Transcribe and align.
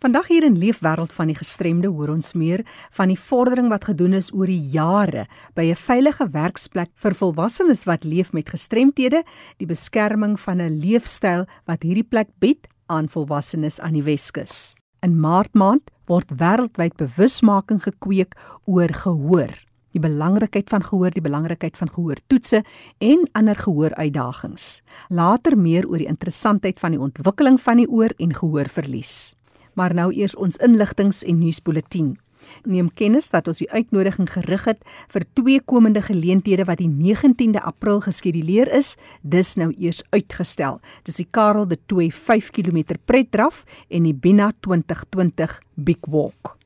Vandag 0.00 0.30
hier 0.32 0.46
in 0.48 0.54
Leefwêreld 0.56 1.12
van 1.12 1.28
die 1.28 1.36
gestremde 1.36 1.90
hoor 1.92 2.08
ons 2.14 2.30
meer 2.32 2.62
van 2.96 3.10
die 3.12 3.18
vordering 3.20 3.66
wat 3.68 3.84
gedoen 3.84 4.14
is 4.16 4.30
oor 4.32 4.48
die 4.48 4.70
jare 4.72 5.26
by 5.52 5.66
'n 5.68 5.76
veilige 5.76 6.26
werksplek 6.32 6.88
vir 6.96 7.12
volwassenes 7.12 7.84
wat 7.84 8.04
leef 8.04 8.32
met 8.32 8.48
gestremthede, 8.48 9.20
die 9.58 9.66
beskerming 9.66 10.40
van 10.40 10.56
'n 10.60 10.80
leefstyl 10.80 11.44
wat 11.66 11.82
hierdie 11.82 12.08
plek 12.08 12.28
bied 12.40 12.66
aan 12.88 13.08
volwassenes 13.08 13.78
aan 13.80 13.92
die 13.92 14.02
Weskus. 14.02 14.74
In 15.02 15.20
Maart 15.20 15.52
maand 15.52 15.90
word 16.06 16.32
wêreldwyd 16.32 16.96
bewusmaking 16.96 17.82
gekweek 17.82 18.32
oor 18.64 18.88
gehoor, 18.88 19.52
die 19.92 20.00
belangrikheid 20.00 20.70
van 20.70 20.82
gehoor, 20.82 21.10
die 21.10 21.28
belangrikheid 21.28 21.76
van 21.76 21.88
gehoortoetse 21.88 22.64
en 22.98 23.28
ander 23.32 23.56
gehooruitdagings. 23.56 24.80
Later 25.10 25.58
meer 25.58 25.86
oor 25.86 25.98
die 25.98 26.08
interessantheid 26.08 26.80
van 26.80 26.90
die 26.90 27.00
ontwikkeling 27.00 27.60
van 27.60 27.76
die 27.76 27.88
oor 27.88 28.14
en 28.16 28.34
gehoorverlies 28.34 29.34
maar 29.80 29.96
nou 29.96 30.10
eers 30.12 30.36
ons 30.36 30.60
inligtings 30.60 31.22
en 31.24 31.40
nuusbulletin. 31.40 32.18
Neem 32.64 32.88
kennis 32.96 33.28
dat 33.32 33.48
ons 33.48 33.60
die 33.60 33.68
uitnodiging 33.70 34.28
gerig 34.32 34.64
het 34.68 34.80
vir 35.12 35.26
twee 35.36 35.60
komende 35.72 36.02
geleenthede 36.04 36.64
wat 36.68 36.80
die 36.80 36.88
19de 36.88 37.60
April 37.64 38.00
geskeduleer 38.04 38.70
is, 38.76 38.94
dis 39.22 39.54
nou 39.60 39.70
eers 39.76 40.00
uitgestel. 40.12 40.80
Dis 41.04 41.20
die 41.20 41.28
Karel 41.28 41.68
de 41.68 41.78
Tooy 41.88 42.08
5 42.12 42.50
km 42.56 42.96
pretdraf 43.04 43.64
en 43.88 44.08
die 44.08 44.16
Bina 44.16 44.50
2020 44.64 45.60
Big 45.76 46.08
Walk. 46.08 46.56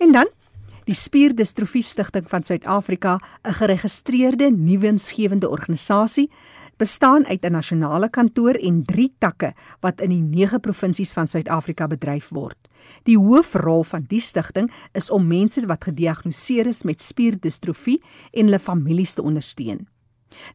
En 0.00 0.12
dan 0.12 0.30
die 0.88 0.98
Spierdistrofie 0.98 1.84
Stichting 1.86 2.26
van 2.28 2.42
Suid-Afrika, 2.44 3.20
'n 3.44 3.52
geregistreerde 3.54 4.50
nuwensgewende 4.50 5.48
organisasie 5.48 6.30
bestaan 6.76 7.26
uit 7.26 7.44
'n 7.44 7.52
nasionale 7.52 8.08
kantoor 8.08 8.54
en 8.54 8.82
3 8.84 9.14
takke 9.18 9.54
wat 9.80 10.00
in 10.00 10.10
die 10.10 10.22
9 10.22 10.60
provinsies 10.60 11.12
van 11.12 11.26
Suid-Afrika 11.26 11.86
bedryf 11.86 12.28
word. 12.28 12.58
Die 13.02 13.18
hoofrol 13.18 13.84
van 13.84 14.04
die 14.08 14.20
stigting 14.20 14.72
is 14.92 15.10
om 15.10 15.26
mense 15.26 15.66
wat 15.66 15.84
gediagnoseer 15.84 16.66
is 16.66 16.82
met 16.82 17.02
spierdistrofie 17.02 18.02
en 18.32 18.44
hulle 18.44 18.58
families 18.58 19.14
te 19.14 19.22
ondersteun. 19.22 19.86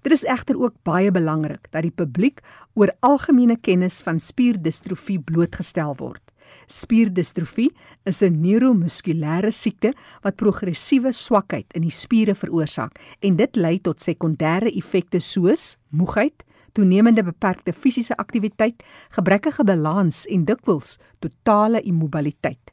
Dit 0.02 0.12
is 0.12 0.24
egter 0.24 0.60
ook 0.60 0.74
baie 0.84 1.12
belangrik 1.12 1.68
dat 1.72 1.82
die 1.82 1.92
publiek 1.92 2.42
oor 2.74 2.92
algemene 3.00 3.58
kennis 3.58 4.02
van 4.02 4.20
spierdistrofie 4.20 5.20
blootgestel 5.20 5.96
word. 5.96 6.27
Spierdistrofie 6.68 7.72
is 8.06 8.24
'n 8.24 8.42
neuromuskulêre 8.42 9.52
siekte 9.52 9.94
wat 10.24 10.36
progressiewe 10.36 11.12
swakheid 11.12 11.66
in 11.74 11.82
die 11.82 11.92
spiere 11.92 12.36
veroorsaak 12.36 13.00
en 13.22 13.36
dit 13.36 13.56
lei 13.56 13.80
tot 13.80 14.02
sekondêre 14.02 14.76
effekte 14.76 15.20
soos 15.20 15.78
moegheid, 15.90 16.44
toenemende 16.74 17.24
beperkte 17.24 17.74
fisiese 17.74 18.18
aktiwiteit, 18.18 18.84
gebrekkige 19.10 19.64
balans 19.64 20.26
en 20.26 20.46
dikwels 20.46 20.98
totale 21.20 21.82
immobiliteit. 21.82 22.72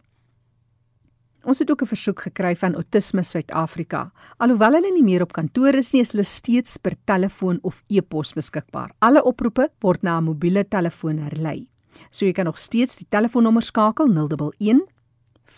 Ons 1.43 1.59
het 1.59 1.71
ook 1.71 1.81
'n 1.81 1.85
versoek 1.85 2.19
gekry 2.21 2.55
van 2.55 2.75
Autisme 2.75 3.23
Suid-Afrika. 3.23 4.11
Alhoewel 4.37 4.73
hulle 4.73 4.93
nie 4.93 5.03
meer 5.03 5.21
op 5.21 5.33
kantoor 5.33 5.75
is 5.75 5.91
nie, 5.91 6.01
is 6.01 6.11
hulle 6.11 6.23
steeds 6.23 6.77
per 6.77 6.95
telefoon 7.05 7.59
of 7.61 7.83
e-pos 7.89 8.33
beskikbaar. 8.33 8.91
Alle 8.99 9.23
oproepe 9.23 9.69
word 9.79 10.03
na 10.03 10.19
'n 10.19 10.23
mobiele 10.23 10.67
telefoon 10.67 11.17
herlei. 11.17 11.67
So 12.11 12.25
jy 12.25 12.31
kan 12.31 12.45
nog 12.45 12.57
steeds 12.57 12.95
die 12.95 13.07
telefoonnommer 13.09 13.61
skakel 13.61 14.07
011 14.07 14.92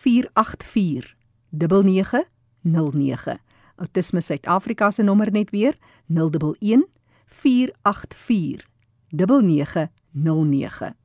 484 0.05 1.15
9909. 1.49 3.39
Autisme 3.75 4.21
Suid-Afrika 4.21 4.91
se 4.91 5.03
nommer 5.03 5.31
net 5.31 5.49
weer 5.49 5.77
011 6.05 6.85
484 7.25 8.67
9909. 9.09 10.95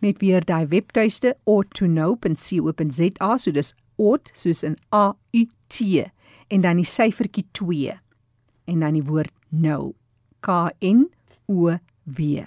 Net 0.00 0.18
weer 0.22 0.44
daai 0.44 0.66
webtuiste 0.70 1.36
ought2know.co.za, 1.50 3.38
so 3.38 3.50
dis 3.52 3.74
ought 3.96 4.30
soos 4.34 4.62
in 4.62 4.76
A 4.92 5.14
U 5.32 5.46
T 5.68 5.80
en 6.48 6.60
dan 6.60 6.76
die 6.80 6.88
syfertjie 6.88 7.46
2 7.52 8.00
en 8.70 8.80
dan 8.80 8.92
die 8.96 9.04
woord 9.04 9.32
know. 9.50 9.92
K 10.40 10.70
N 10.80 11.10
O 11.48 11.78
W. 12.04 12.40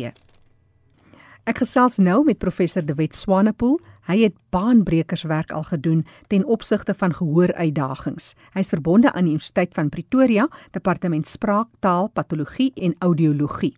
Ek 1.50 1.65
gesels 1.65 1.97
nou 1.99 2.21
met 2.22 2.38
professor 2.38 2.84
De 2.87 2.94
Wet 2.94 3.16
Swanepoel. 3.19 3.81
Hy 4.06 4.21
het 4.21 4.37
baanbrekerswerk 4.55 5.50
al 5.50 5.65
gedoen 5.66 6.05
ten 6.31 6.44
opsigte 6.47 6.94
van 6.94 7.11
gehooruitdagings. 7.16 8.37
Hy 8.55 8.62
is 8.62 8.71
verbonde 8.71 9.11
aan 9.11 9.27
die 9.27 9.34
Universiteit 9.34 9.75
van 9.75 9.91
Pretoria, 9.91 10.47
Departement 10.71 11.27
Spraak, 11.27 11.66
Taal, 11.83 12.06
Patologie 12.15 12.71
en 12.78 12.94
Audiologie. 13.03 13.72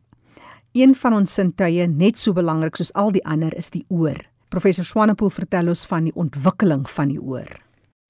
Een 0.76 0.92
van 1.00 1.16
ons 1.22 1.32
sintuie, 1.32 1.88
net 1.88 2.20
so 2.20 2.36
belangrik 2.36 2.76
soos 2.76 2.92
al 2.92 3.14
die 3.16 3.24
ander, 3.24 3.56
is 3.56 3.72
die 3.72 3.86
oor. 3.88 4.20
Professor 4.52 4.84
Swanepoel 4.84 5.32
vertel 5.32 5.72
ons 5.72 5.88
van 5.88 6.10
die 6.10 6.16
ontwikkeling 6.18 6.84
van 6.92 7.08
die 7.08 7.20
oor. 7.22 7.61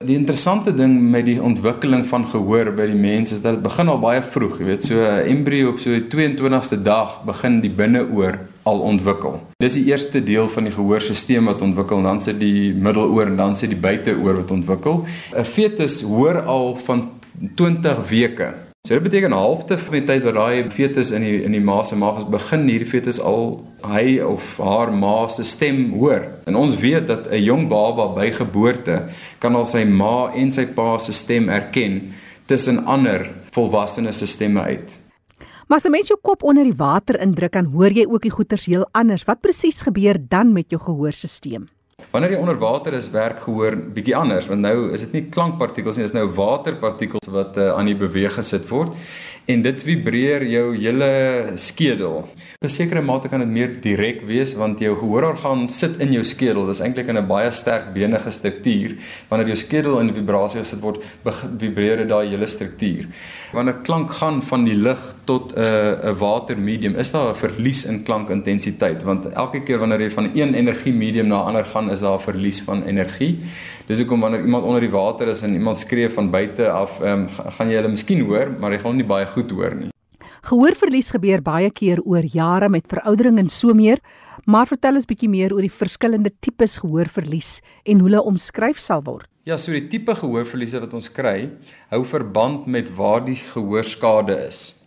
Die 0.03 0.17
interessante 0.17 0.73
ding 0.75 0.97
met 1.11 1.27
die 1.29 1.39
ontwikkeling 1.43 2.03
van 2.11 2.25
gehoor 2.27 2.73
by 2.75 2.89
die 2.91 2.99
mens 2.99 3.33
is 3.33 3.43
dat 3.45 3.59
dit 3.59 3.63
begin 3.63 3.91
al 3.93 4.01
baie 4.03 4.23
vroeg, 4.23 4.59
jy 4.59 4.67
weet, 4.67 4.87
so 4.89 4.95
'n 4.99 5.29
embrio 5.31 5.69
op 5.71 5.79
so 5.79 5.91
die 5.91 6.09
22ste 6.11 6.83
dag 6.83 7.21
begin 7.25 7.61
die 7.61 7.71
binneoor 7.71 8.39
al 8.63 8.81
ontwikkel. 8.81 9.41
Dis 9.63 9.79
die 9.79 9.85
eerste 9.85 10.23
deel 10.23 10.49
van 10.49 10.65
die 10.65 10.73
gehoorstelsel 10.73 11.45
wat 11.45 11.63
ontwikkel 11.63 12.03
dan 12.03 12.21
sit 12.21 12.41
die 12.41 12.75
middeloor 12.75 13.27
en 13.27 13.37
dan 13.37 13.57
sit 13.57 13.71
die 13.71 13.79
buiteoor 13.79 14.35
wat 14.35 14.51
ontwikkel. 14.51 15.05
'n 15.37 15.45
Fetus 15.45 16.03
hoor 16.03 16.43
al 16.43 16.75
van 16.75 17.11
20 17.55 18.09
weke. 18.09 18.72
So 18.83 18.97
dit 18.99 19.03
beteken 19.03 19.31
halfte 19.31 19.77
van 19.79 19.95
die 19.95 20.07
tyd 20.09 20.25
wat 20.27 20.35
daai 20.35 20.71
fetus 20.75 21.13
in 21.15 21.23
die 21.23 21.37
in 21.47 21.55
die 21.55 21.61
ma 21.63 21.85
se 21.87 21.95
maag 21.95 22.17
is 22.19 22.25
begin 22.27 22.65
hierdie 22.67 22.89
fetus 22.91 23.21
al 23.23 23.45
hy 23.87 24.17
of 24.27 24.57
haar 24.59 24.91
ma 24.91 25.29
se 25.31 25.45
stem 25.47 25.93
hoor. 26.01 26.25
En 26.51 26.59
ons 26.59 26.75
weet 26.81 27.07
dat 27.07 27.29
'n 27.31 27.39
jong 27.45 27.69
baba 27.71 28.09
by 28.17 28.33
geboorte 28.35 28.97
kan 29.39 29.55
al 29.55 29.69
sy 29.71 29.85
ma 29.85 30.33
en 30.35 30.51
sy 30.51 30.67
pa 30.67 30.99
se 30.99 31.13
stem 31.13 31.47
erken 31.49 32.11
tussen 32.47 32.83
ander 32.85 33.31
volwassenes 33.55 34.19
se 34.19 34.27
stemme 34.27 34.61
uit. 34.61 34.99
Maar 35.69 35.79
as 35.79 35.87
'n 35.87 35.91
mens 35.91 36.09
jou 36.09 36.19
kop 36.21 36.43
onder 36.43 36.65
die 36.65 36.77
water 36.77 37.21
indruk, 37.21 37.53
dan 37.53 37.71
hoor 37.71 37.93
jy 37.93 38.05
ook 38.05 38.23
die 38.23 38.35
goeters 38.35 38.67
heel 38.67 38.89
anders. 38.93 39.25
Wat 39.25 39.41
presies 39.41 39.81
gebeur 39.83 40.19
dan 40.29 40.53
met 40.53 40.71
jou 40.71 40.83
gehoorstelsel? 40.83 41.71
Wanneer 42.11 42.35
jy 42.35 42.41
onder 42.43 42.59
water 42.61 42.97
is, 42.99 43.11
werk 43.13 43.41
gehoor 43.45 43.77
bietjie 43.95 44.17
anders, 44.17 44.49
want 44.51 44.61
nou 44.65 44.93
is 44.93 45.05
dit 45.07 45.13
nie 45.17 45.25
klankpartikels 45.33 45.97
nie, 45.97 46.07
dit 46.07 46.13
is 46.13 46.19
nou 46.19 46.29
waterpartikels 46.37 47.31
wat 47.33 47.57
uh, 47.57 47.71
aan 47.77 47.89
die 47.89 47.99
beweeg 47.99 48.35
gesit 48.37 48.69
word. 48.73 48.97
En 49.51 49.63
dit 49.63 49.83
vibreer 49.83 50.45
jou 50.47 50.67
hele 50.77 51.55
skedel. 51.59 52.23
Op 52.23 52.65
'n 52.65 52.69
sekere 52.69 53.03
mate 53.03 53.29
kan 53.29 53.41
dit 53.41 53.49
meer 53.49 53.81
direk 53.81 54.23
wees 54.27 54.55
want 54.55 54.79
jou 54.79 54.95
gehoororgaan 54.97 55.69
sit 55.69 56.01
in 56.01 56.13
jou 56.13 56.25
skedel. 56.25 56.67
Dit 56.67 56.75
is 56.75 56.81
eintlik 56.81 57.09
in 57.09 57.19
'n 57.19 57.27
baie 57.27 57.51
sterk 57.51 57.93
benige 57.93 58.31
struktuur. 58.31 58.97
Wanneer 59.29 59.47
jou 59.47 59.57
skedel 59.57 60.01
in 60.01 60.15
vibrasie 60.15 60.61
gesit 60.61 60.81
word, 60.81 61.03
vibreer 61.59 61.97
dit 61.97 62.09
daai 62.09 62.29
hele 62.29 62.47
struktuur. 62.47 63.07
Wanneer 63.53 63.75
klank 63.83 64.11
gaan 64.11 64.43
van 64.43 64.65
die 64.65 64.77
lig 64.77 65.15
tot 65.25 65.53
'n 65.57 65.59
uh, 65.59 66.11
'n 66.11 66.19
watermedium, 66.19 66.95
is 66.95 67.11
daar 67.11 67.31
'n 67.31 67.35
verlies 67.35 67.85
in 67.85 68.03
klankintensiteit 68.03 69.03
want 69.03 69.29
elke 69.33 69.63
keer 69.63 69.79
wanneer 69.79 70.01
jy 70.01 70.11
van 70.11 70.31
een 70.35 70.55
energie 70.55 70.93
medium 70.93 71.27
na 71.27 71.43
'n 71.43 71.47
ander 71.47 71.65
gaan, 71.65 71.91
is 71.91 72.01
daar 72.01 72.15
'n 72.15 72.21
verlies 72.21 72.63
van 72.63 72.85
energie. 72.85 73.39
Dis 73.87 73.99
hoekom 73.99 74.21
wanneer 74.21 74.41
iemand 74.41 74.65
onder 74.65 74.81
die 74.81 74.91
water 74.91 75.29
is 75.29 75.43
en 75.43 75.53
iemand 75.53 75.79
skree 75.79 76.09
van 76.11 76.31
buite 76.31 76.71
af, 76.71 77.01
um, 77.01 77.27
gaan 77.29 77.69
jy 77.69 77.75
hulle 77.81 77.89
miskien 77.89 78.21
hoor, 78.21 78.53
maar 78.61 78.73
jy 78.73 78.79
gaan 78.79 78.97
nie 78.97 79.07
baie 79.07 79.27
goed 79.35 79.51
hoor 79.51 79.75
nie. 79.75 79.91
Gehoorverlies 80.43 81.13
gebeur 81.15 81.43
baie 81.43 81.71
keer 81.71 82.01
oor 82.03 82.25
jare 82.27 82.69
met 82.69 82.89
veroudering 82.91 83.39
en 83.39 83.49
so 83.49 83.75
meer, 83.75 84.01
maar 84.47 84.67
vertel 84.67 84.99
ons 84.99 85.07
bietjie 85.07 85.31
meer 85.31 85.55
oor 85.55 85.63
die 85.63 85.71
verskillende 85.71 86.33
tipes 86.43 86.81
gehoorverlies 86.83 87.61
en 87.87 88.03
hoe 88.03 88.11
hulle 88.11 88.23
omskryf 88.27 88.81
sal 88.83 89.05
word. 89.07 89.29
Ja, 89.47 89.57
so 89.59 89.75
die 89.75 89.89
tipe 89.91 90.15
gehoorverliese 90.15 90.83
wat 90.83 90.95
ons 90.95 91.09
kry, 91.11 91.51
hou 91.91 92.03
verband 92.07 92.69
met 92.71 92.91
waar 92.95 93.25
die 93.27 93.39
gehoorskade 93.39 94.37
is. 94.47 94.83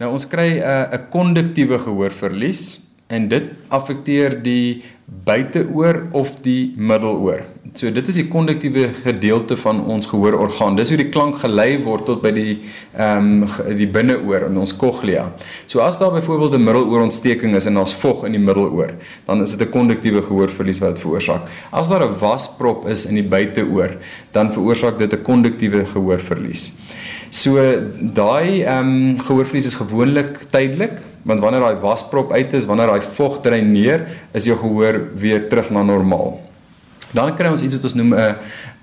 Nou 0.00 0.12
ons 0.16 0.26
kry 0.26 0.58
'n 0.58 0.62
uh, 0.62 0.94
'n 0.94 1.10
konduktiewe 1.10 1.78
gehoorverlies 1.78 2.80
en 3.08 3.28
dit 3.28 3.50
affekteer 3.68 4.42
die 4.42 4.82
buiteoor 5.26 6.08
of 6.12 6.36
die 6.42 6.72
middeloor. 6.76 7.42
So 7.70 7.86
dit 7.94 8.08
is 8.10 8.16
die 8.18 8.26
konduktiewe 8.26 8.88
gedeelte 9.04 9.54
van 9.60 9.84
ons 9.86 10.08
gehoororgaan. 10.10 10.74
Dis 10.74 10.90
hoe 10.90 10.96
die 10.98 11.10
klank 11.12 11.36
gelei 11.38 11.76
word 11.84 12.02
tot 12.08 12.22
by 12.24 12.32
die 12.34 12.54
ehm 12.98 13.44
um, 13.44 13.68
die 13.78 13.86
binneoor 13.86 14.48
in 14.48 14.58
ons 14.58 14.74
cochlea. 14.76 15.28
So 15.70 15.84
as 15.84 16.00
daar 16.00 16.10
byvoorbeeld 16.16 16.56
'n 16.58 16.64
middeloorontsteking 16.64 17.54
is 17.54 17.66
en 17.66 17.74
daar's 17.74 17.94
vog 17.94 18.24
in 18.26 18.32
die 18.32 18.42
middeloor, 18.42 18.94
dan 19.26 19.42
is 19.42 19.54
dit 19.54 19.62
'n 19.68 19.70
konduktiewe 19.70 20.22
gehoorverlies 20.22 20.80
wat 20.80 20.96
dit 20.96 21.04
veroorsaak. 21.04 21.42
As 21.70 21.88
daar 21.88 22.02
'n 22.02 22.18
wasprop 22.18 22.88
is 22.88 23.06
in 23.06 23.14
die 23.14 23.28
buiteoor, 23.28 23.90
dan 24.32 24.52
veroorsaak 24.52 24.98
dit 24.98 25.12
'n 25.12 25.22
konduktiewe 25.22 25.86
gehoorverlies. 25.86 26.72
So 27.30 27.54
daai 28.00 28.62
ehm 28.62 28.78
um, 28.78 29.18
gehoorverlies 29.18 29.66
is 29.66 29.74
gewoonlik 29.74 30.38
tydelik, 30.50 30.98
want 31.22 31.40
wanneer 31.40 31.60
daai 31.60 31.80
wasprop 31.80 32.32
uit 32.32 32.52
is, 32.52 32.64
wanneer 32.64 32.86
daai 32.86 33.02
vog 33.14 33.40
dreineer, 33.40 34.06
is 34.32 34.44
jou 34.44 34.58
gehoor 34.58 35.10
weer 35.14 35.48
terug 35.48 35.70
na 35.70 35.82
normaal. 35.82 36.49
Dan 37.12 37.34
kry 37.34 37.50
ons 37.50 37.62
iets 37.62 37.74
wat 37.74 37.84
ons 37.84 37.94
noem 37.94 38.14
'n 38.14 38.36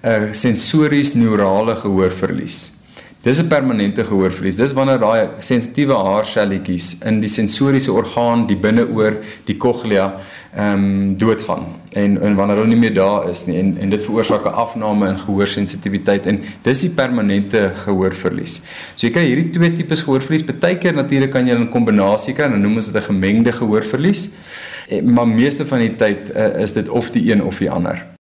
'n 0.03 0.33
sensories 0.33 1.13
neurale 1.13 1.75
gehoorverlies. 1.75 2.77
Dis 3.21 3.39
'n 3.41 3.47
permanente 3.47 4.03
gehoorverlies. 4.03 4.55
Dis 4.55 4.73
wanneer 4.73 4.99
daai 4.99 5.29
sensitiewe 5.39 5.93
haarselletjies 5.93 6.97
in 7.05 7.19
die 7.19 7.29
sensoriese 7.29 7.91
orgaan, 7.91 8.47
die 8.47 8.55
binneoor, 8.55 9.13
die 9.45 9.57
cochlea, 9.57 10.15
ehm 10.55 10.73
um, 10.73 11.17
doodgaan 11.17 11.65
en 11.91 12.21
en 12.21 12.35
wanneer 12.35 12.55
hulle 12.55 12.67
nie 12.67 12.79
meer 12.79 12.93
daar 12.93 13.29
is 13.29 13.45
nie 13.45 13.57
en 13.59 13.77
en 13.77 13.89
dit 13.89 14.03
veroorsaak 14.03 14.45
'n 14.45 14.53
afname 14.63 15.09
in 15.09 15.17
gehoorsensitiwiteit 15.17 16.25
en 16.25 16.41
dis 16.61 16.79
die 16.79 16.89
permanente 16.89 17.71
gehoorverlies. 17.83 18.61
So 18.95 19.07
jy 19.07 19.13
kry 19.13 19.25
hierdie 19.25 19.49
twee 19.49 19.71
tipes 19.73 20.01
gehoorverlies. 20.01 20.43
Partykeer 20.43 20.93
natuurlik 20.93 21.31
kan 21.31 21.47
jy 21.47 21.53
'n 21.53 21.69
kombinasie 21.69 22.33
kry 22.33 22.45
en 22.45 22.51
dan 22.51 22.61
noem 22.61 22.75
ons 22.75 22.91
dit 22.91 22.95
'n 22.95 23.05
gemengde 23.13 23.51
gehoorverlies. 23.51 24.29
Eh, 24.87 25.03
maar 25.03 25.27
meeste 25.27 25.65
van 25.65 25.79
die 25.79 25.95
tyd 25.95 26.35
uh, 26.35 26.61
is 26.61 26.73
dit 26.73 26.89
of 26.89 27.09
die 27.09 27.31
een 27.31 27.43
of 27.43 27.57
die 27.57 27.71
ander. 27.71 28.16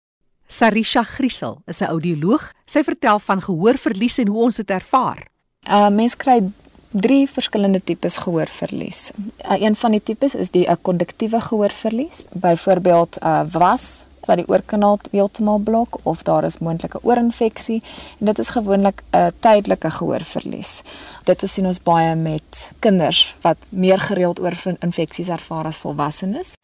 Sarisha 0.52 1.02
Griesel 1.02 1.62
is 1.66 1.80
'n 1.80 1.88
audioloog. 1.94 2.52
Sy 2.64 2.82
vertel 2.82 3.18
van 3.18 3.40
gehoorverlies 3.42 4.18
en 4.18 4.28
hoe 4.28 4.42
ons 4.42 4.56
dit 4.56 4.70
ervaar. 4.70 5.26
Uh 5.68 5.88
mens 5.88 6.16
kry 6.16 6.42
drie 6.90 7.28
verskillende 7.28 7.80
tipes 7.84 8.16
gehoorverlies. 8.16 9.10
Uh, 9.16 9.60
een 9.60 9.76
van 9.76 9.90
die 9.90 10.02
tipes 10.02 10.34
is 10.34 10.50
die 10.50 10.66
'n 10.66 10.70
uh, 10.70 10.76
konduktiewe 10.82 11.40
gehoorverlies, 11.40 12.26
byvoorbeeld 12.32 13.16
'n 13.20 13.26
uh, 13.26 13.42
was 13.52 14.04
wat 14.26 14.36
die 14.36 14.48
oorkanaal 14.48 14.98
heeltemal 15.10 15.58
blok 15.58 15.98
of 16.02 16.22
daar 16.22 16.44
is 16.44 16.58
moontlike 16.58 16.98
oorinfeksie 17.02 17.82
en 18.18 18.26
dit 18.26 18.38
is 18.38 18.48
gewoonlik 18.48 19.02
'n 19.10 19.32
tydelike 19.40 19.90
gehoorverlies. 19.90 20.82
Dit 21.24 21.42
is 21.42 21.52
sien 21.52 21.66
ons 21.66 21.82
baie 21.82 22.14
met 22.14 22.70
kinders 22.78 23.34
wat 23.40 23.56
meer 23.68 23.98
gereeld 23.98 24.40
oorinfeksies 24.40 25.28
ervaar 25.28 25.64
as 25.64 25.76
volwassenes. 25.76 26.54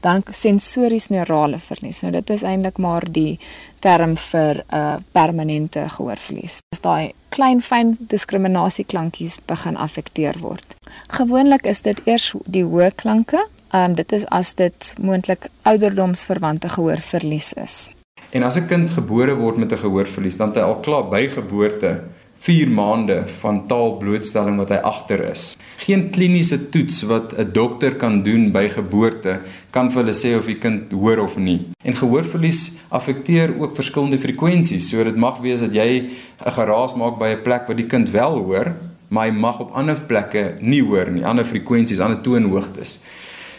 Dan 0.00 0.22
sensories 0.30 1.08
neurale 1.08 1.58
verlies. 1.58 2.00
Nou 2.00 2.12
dit 2.12 2.30
is 2.30 2.42
eintlik 2.42 2.78
maar 2.78 3.04
die 3.12 3.38
term 3.78 4.16
vir 4.16 4.54
'n 4.54 4.76
uh, 4.76 4.96
permanente 5.12 5.88
gehoorverlies. 5.88 6.58
Dis 6.68 6.80
daai 6.80 7.12
klein 7.28 7.62
fyn 7.62 7.96
diskriminasieklankies 7.98 9.38
begin 9.46 9.76
affekteer 9.76 10.38
word. 10.38 10.74
Gewoonlik 11.06 11.64
is 11.64 11.80
dit 11.80 12.00
eers 12.04 12.34
die 12.44 12.64
hoë 12.64 12.90
klanke 12.94 13.46
um, 13.72 13.94
dit 13.94 14.12
is 14.12 14.26
as 14.26 14.54
dit 14.54 14.94
moontlik 15.00 15.48
ouderdomsverwante 15.62 16.68
gehoorverlies 16.68 17.52
is. 17.52 17.90
En 18.30 18.42
as 18.42 18.56
'n 18.56 18.66
kind 18.66 18.90
gebore 18.90 19.34
word 19.34 19.56
met 19.56 19.72
'n 19.72 19.78
gehoorverlies, 19.78 20.36
dan 20.36 20.48
het 20.48 20.56
hy 20.56 20.62
al 20.62 20.80
klaar 20.80 21.08
by 21.08 21.28
geboorte 21.28 22.00
4 22.40 22.70
maande 22.72 23.24
van 23.40 23.66
taalblootstelling 23.68 24.56
wat 24.56 24.70
hy 24.72 24.78
agter 24.88 25.20
is. 25.28 25.58
Geen 25.82 26.06
kliniese 26.10 26.56
toets 26.72 27.02
wat 27.02 27.34
'n 27.36 27.52
dokter 27.52 27.96
kan 27.96 28.22
doen 28.22 28.50
by 28.50 28.68
geboorte 28.68 29.40
kan 29.70 29.92
vir 29.92 30.02
hulle 30.02 30.16
sê 30.16 30.38
of 30.38 30.46
die 30.46 30.58
kind 30.58 30.92
hoor 30.92 31.18
of 31.18 31.36
nie. 31.36 31.68
En 31.84 31.96
gehoorverlies 31.96 32.72
affekteer 32.88 33.52
ook 33.60 33.74
verskillende 33.74 34.18
frekwensies. 34.18 34.88
So 34.88 35.04
dit 35.04 35.16
mag 35.16 35.38
wees 35.40 35.60
dat 35.60 35.74
jy 35.74 36.08
'n 36.46 36.52
geraas 36.52 36.94
maak 36.94 37.18
by 37.18 37.28
'n 37.28 37.42
plek 37.42 37.66
waar 37.66 37.76
die 37.76 37.86
kind 37.86 38.10
wel 38.10 38.38
hoor, 38.38 38.72
maar 39.08 39.26
hy 39.26 39.32
mag 39.32 39.60
op 39.60 39.70
ander 39.72 40.00
plekke 40.00 40.54
nie 40.60 40.82
hoor 40.82 41.10
nie, 41.10 41.26
ander 41.26 41.44
frekwensies, 41.44 42.00
ander 42.00 42.20
toonhoogtes. 42.20 42.98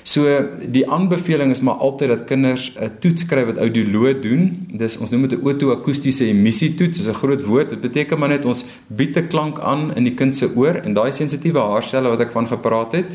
So 0.04 0.26
die 0.66 0.90
aanbeveling 0.90 1.52
is 1.52 1.62
maar 1.62 1.74
altyd 1.74 2.10
dat 2.10 2.24
kinders 2.26 2.74
'n 2.76 2.92
toets 3.00 3.22
skryf 3.22 3.46
wat 3.46 3.58
audioloog 3.58 4.20
doen. 4.22 4.68
Dis 4.74 4.98
ons 4.98 5.10
noem 5.10 5.28
dit 5.28 5.40
'n 5.40 5.46
oto-akoestiese 5.48 6.26
emissietoets. 6.26 6.98
Dis 6.98 7.08
'n 7.08 7.14
groot 7.14 7.44
woord. 7.44 7.70
Dit 7.70 7.82
beteken 7.82 8.20
maar 8.20 8.30
net 8.30 8.46
ons 8.46 8.66
bied 8.88 9.18
'n 9.18 9.28
klank 9.28 9.60
aan 9.60 9.96
in 9.96 10.04
die 10.04 10.14
kind 10.14 10.36
se 10.36 10.56
oor 10.56 10.76
en 10.76 10.94
daai 10.94 11.12
sensitiewe 11.12 11.60
haarselle 11.60 12.10
wat 12.10 12.22
ek 12.22 12.32
van 12.32 12.48
gepraat 12.48 12.92
het, 12.92 13.06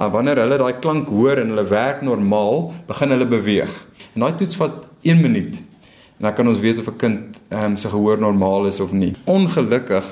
uh, 0.00 0.12
wanneer 0.12 0.36
hulle 0.36 0.58
daai 0.58 0.78
klank 0.78 1.08
hoor 1.08 1.36
en 1.36 1.48
hulle 1.48 1.68
werk 1.68 2.02
normaal, 2.02 2.72
begin 2.86 3.10
hulle 3.10 3.26
beweeg. 3.26 3.86
En 4.14 4.20
daai 4.20 4.34
toets 4.34 4.56
vat 4.56 4.88
1 5.02 5.20
minuut. 5.20 5.54
En 6.22 6.28
dan 6.28 6.34
kan 6.34 6.48
ons 6.48 6.58
weet 6.58 6.78
of 6.78 6.86
'n 6.86 6.96
kind 6.96 7.40
ehm 7.48 7.64
um, 7.64 7.76
se 7.76 7.88
gehoor 7.88 8.18
normaal 8.18 8.66
is 8.66 8.80
of 8.80 8.92
nie. 8.92 9.14
Ongelukkig 9.24 10.04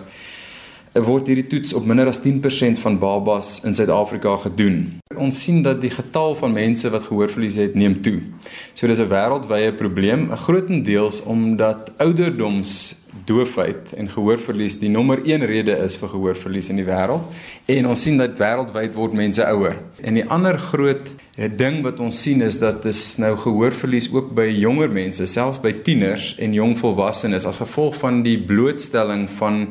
word 0.98 1.28
hierdie 1.30 1.46
toets 1.46 1.74
op 1.78 1.84
minder 1.86 2.08
as 2.10 2.18
10% 2.24 2.80
van 2.82 2.98
babas 2.98 3.60
in 3.64 3.74
Suid-Afrika 3.74 4.34
gedoen. 4.42 4.98
Ons 5.14 5.42
sien 5.44 5.62
dat 5.62 5.80
die 5.82 5.90
getal 5.90 6.34
van 6.38 6.52
mense 6.52 6.90
wat 6.90 7.06
gehoorverlies 7.06 7.60
het 7.62 7.76
neem 7.78 8.00
toe. 8.02 8.18
So 8.74 8.86
dis 8.86 8.98
'n 8.98 9.08
wêreldwye 9.08 9.72
probleem, 9.72 10.30
grootendeels 10.34 11.22
omdat 11.22 11.92
ouderdoms 11.98 13.00
doofheid 13.24 13.92
en 13.96 14.08
gehoorverlies 14.10 14.78
die 14.78 14.90
nommer 14.90 15.20
1 15.24 15.44
rede 15.46 15.76
is 15.84 15.96
vir 16.00 16.08
gehoorverlies 16.08 16.70
in 16.72 16.78
die 16.80 16.86
wêreld 16.86 17.22
en 17.66 17.88
ons 17.90 18.02
sien 18.02 18.18
dat 18.20 18.38
wêreldwyd 18.38 18.94
word 18.94 19.16
mense 19.18 19.44
ouer. 19.46 19.76
En 20.02 20.14
die 20.18 20.26
ander 20.30 20.58
groot 20.58 21.12
ding 21.56 21.80
wat 21.82 22.00
ons 22.00 22.22
sien 22.22 22.42
is 22.42 22.58
dat 22.60 22.82
dis 22.82 23.16
nou 23.22 23.36
gehoorverlies 23.36 24.10
ook 24.12 24.34
by 24.36 24.48
jonger 24.50 24.90
mense, 24.92 25.26
selfs 25.26 25.60
by 25.62 25.72
tieners 25.86 26.34
en 26.38 26.56
jong 26.56 26.76
volwassenes 26.80 27.46
as 27.48 27.62
gevolg 27.62 27.96
van 28.02 28.22
die 28.26 28.38
blootstelling 28.38 29.28
van 29.38 29.66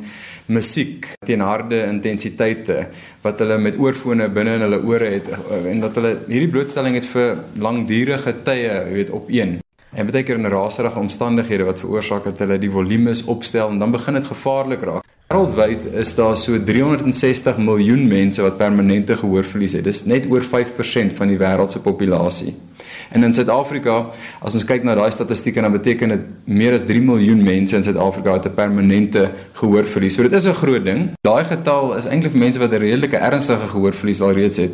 musiek 0.50 1.08
teen 1.26 1.44
harde 1.46 1.80
intensiteite 1.86 2.88
wat 3.24 3.42
hulle 3.44 3.58
met 3.62 3.78
oorfone 3.80 4.30
binne 4.34 4.58
in 4.58 4.66
hulle 4.66 4.82
ore 4.90 5.12
het 5.16 5.30
en 5.60 5.84
dat 5.86 5.98
hulle 6.00 6.16
hierdie 6.28 6.52
blootstelling 6.52 6.98
het 6.98 7.08
vir 7.14 7.44
langdurige 7.62 8.36
tye, 8.44 8.70
jy 8.70 8.94
weet, 8.98 9.14
op 9.16 9.30
een. 9.34 9.60
En 9.90 10.06
baie 10.06 10.24
keer 10.24 10.38
in 10.38 10.50
raserige 10.50 11.02
omstandighede 11.02 11.66
wat 11.66 11.82
veroorsaak 11.82 12.28
dat 12.30 12.42
hulle 12.44 12.60
die 12.62 12.72
volumes 12.72 13.24
opstel 13.26 13.72
en 13.74 13.80
dan 13.82 13.94
begin 13.94 14.20
dit 14.20 14.28
gevaarlik 14.30 14.86
raak. 14.86 15.06
Wêreldwyd 15.30 15.84
is 16.02 16.16
daar 16.18 16.38
so 16.38 16.58
360 16.58 17.58
miljoen 17.62 18.08
mense 18.10 18.42
wat 18.42 18.58
permanente 18.58 19.18
gehoorverlies 19.18 19.76
het. 19.78 19.86
Dis 19.86 20.04
net 20.10 20.26
oor 20.30 20.42
5% 20.42 21.14
van 21.18 21.30
die 21.30 21.38
wêreld 21.38 21.74
se 21.74 21.82
populasie. 21.86 22.56
En 23.12 23.24
in 23.24 23.34
Suid-Afrika, 23.34 23.96
as 24.42 24.54
ons 24.54 24.66
kyk 24.66 24.84
na 24.86 24.94
daai 24.98 25.10
statistieke, 25.12 25.62
dan 25.62 25.74
beteken 25.74 26.14
dit 26.14 26.26
meer 26.46 26.76
as 26.78 26.86
3 26.86 27.02
miljoen 27.02 27.42
mense 27.44 27.76
in 27.76 27.86
Suid-Afrika 27.86 28.34
het 28.38 28.46
'n 28.46 28.54
permanente 28.54 29.30
gehoorverlies. 29.54 30.16
So 30.16 30.24
dit 30.24 30.34
is 30.34 30.48
'n 30.48 30.54
groot 30.54 30.86
ding. 30.86 31.10
Daai 31.22 31.44
getal 31.44 31.96
is 31.98 32.06
eintlik 32.06 32.32
vir 32.32 32.40
mense 32.40 32.60
wat 32.60 32.72
'n 32.72 32.82
redelike 32.82 33.18
ernstige 33.18 33.68
gehoorverlies 33.68 34.22
alreeds 34.22 34.58
het. 34.58 34.72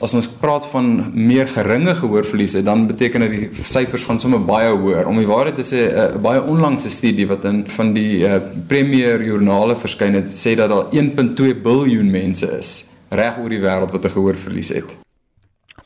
As 0.00 0.14
ons 0.14 0.28
praat 0.28 0.66
van 0.66 1.10
meer 1.14 1.48
geringe 1.48 1.94
gehoorverliese, 1.94 2.62
dan 2.62 2.86
beteken 2.86 3.20
dit 3.20 3.30
die 3.30 3.50
syfers 3.64 4.02
gaan 4.02 4.20
sommer 4.20 4.44
baie 4.44 4.70
hoër. 4.70 5.06
Om 5.06 5.16
die 5.16 5.26
waarheid 5.26 5.54
te 5.54 5.62
sê, 5.62 5.92
'n 6.14 6.20
baie 6.20 6.42
onlangse 6.42 6.90
studie 6.90 7.26
wat 7.26 7.44
in 7.44 7.64
van 7.68 7.92
die 7.92 8.18
uh, 8.26 8.40
premier 8.66 9.22
joernale 9.24 9.76
verskyn 9.76 10.14
het, 10.14 10.26
sê 10.26 10.54
dat 10.54 10.68
daar 10.68 10.86
1.2 10.90 11.54
miljard 11.62 12.10
mense 12.10 12.58
is 12.58 12.84
reg 13.12 13.38
oor 13.38 13.52
die 13.52 13.60
wêreld 13.60 13.92
wat 13.92 14.04
'n 14.04 14.14
gehoorverlies 14.16 14.68
het. 14.68 15.01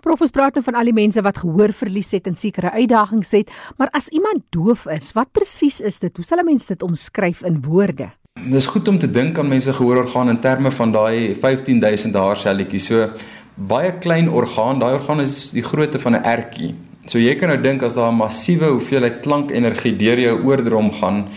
Prof 0.06 0.20
ons 0.22 0.30
praat 0.30 0.54
nou 0.54 0.62
van 0.62 0.76
al 0.78 0.86
die 0.86 0.94
mense 0.94 1.22
wat 1.26 1.40
gehoor 1.42 1.72
verlies 1.74 2.12
het 2.14 2.28
en 2.30 2.36
sekere 2.38 2.70
uitdagings 2.76 3.32
het, 3.34 3.48
maar 3.74 3.88
as 3.98 4.06
iemand 4.14 4.44
doof 4.54 4.84
is, 4.94 5.08
wat 5.16 5.32
presies 5.34 5.80
is 5.82 5.98
dit? 5.98 6.14
Hoe 6.14 6.24
sal 6.24 6.38
'n 6.38 6.46
mens 6.46 6.66
dit 6.66 6.82
omskryf 6.82 7.42
in 7.42 7.58
woorde? 7.62 8.06
Dis 8.38 8.66
goed 8.66 8.86
om 8.88 8.98
te 8.98 9.10
dink 9.10 9.38
aan 9.38 9.48
mense 9.48 9.72
gehoororgaan 9.72 10.28
in 10.28 10.38
terme 10.38 10.70
van 10.70 10.92
daai 10.92 11.34
15000 11.34 12.14
haarselletjies. 12.14 12.86
So 12.86 13.10
baie 13.54 13.98
klein 13.98 14.30
orgaan, 14.30 14.78
daai 14.78 14.94
orgaan 14.94 15.20
is 15.20 15.50
die 15.50 15.62
grootte 15.62 15.98
van 15.98 16.12
'n 16.14 16.22
ertjie. 16.22 16.74
So 17.06 17.18
jy 17.18 17.34
kan 17.34 17.48
nou 17.48 17.60
dink 17.60 17.82
as 17.82 17.94
daar 17.94 18.12
'n 18.12 18.16
massiewe 18.16 18.66
hoeveelheid 18.66 19.20
klankenergie 19.22 19.96
deur 19.96 20.18
jou 20.18 20.44
oordrom 20.44 20.92
gaan 20.92 21.28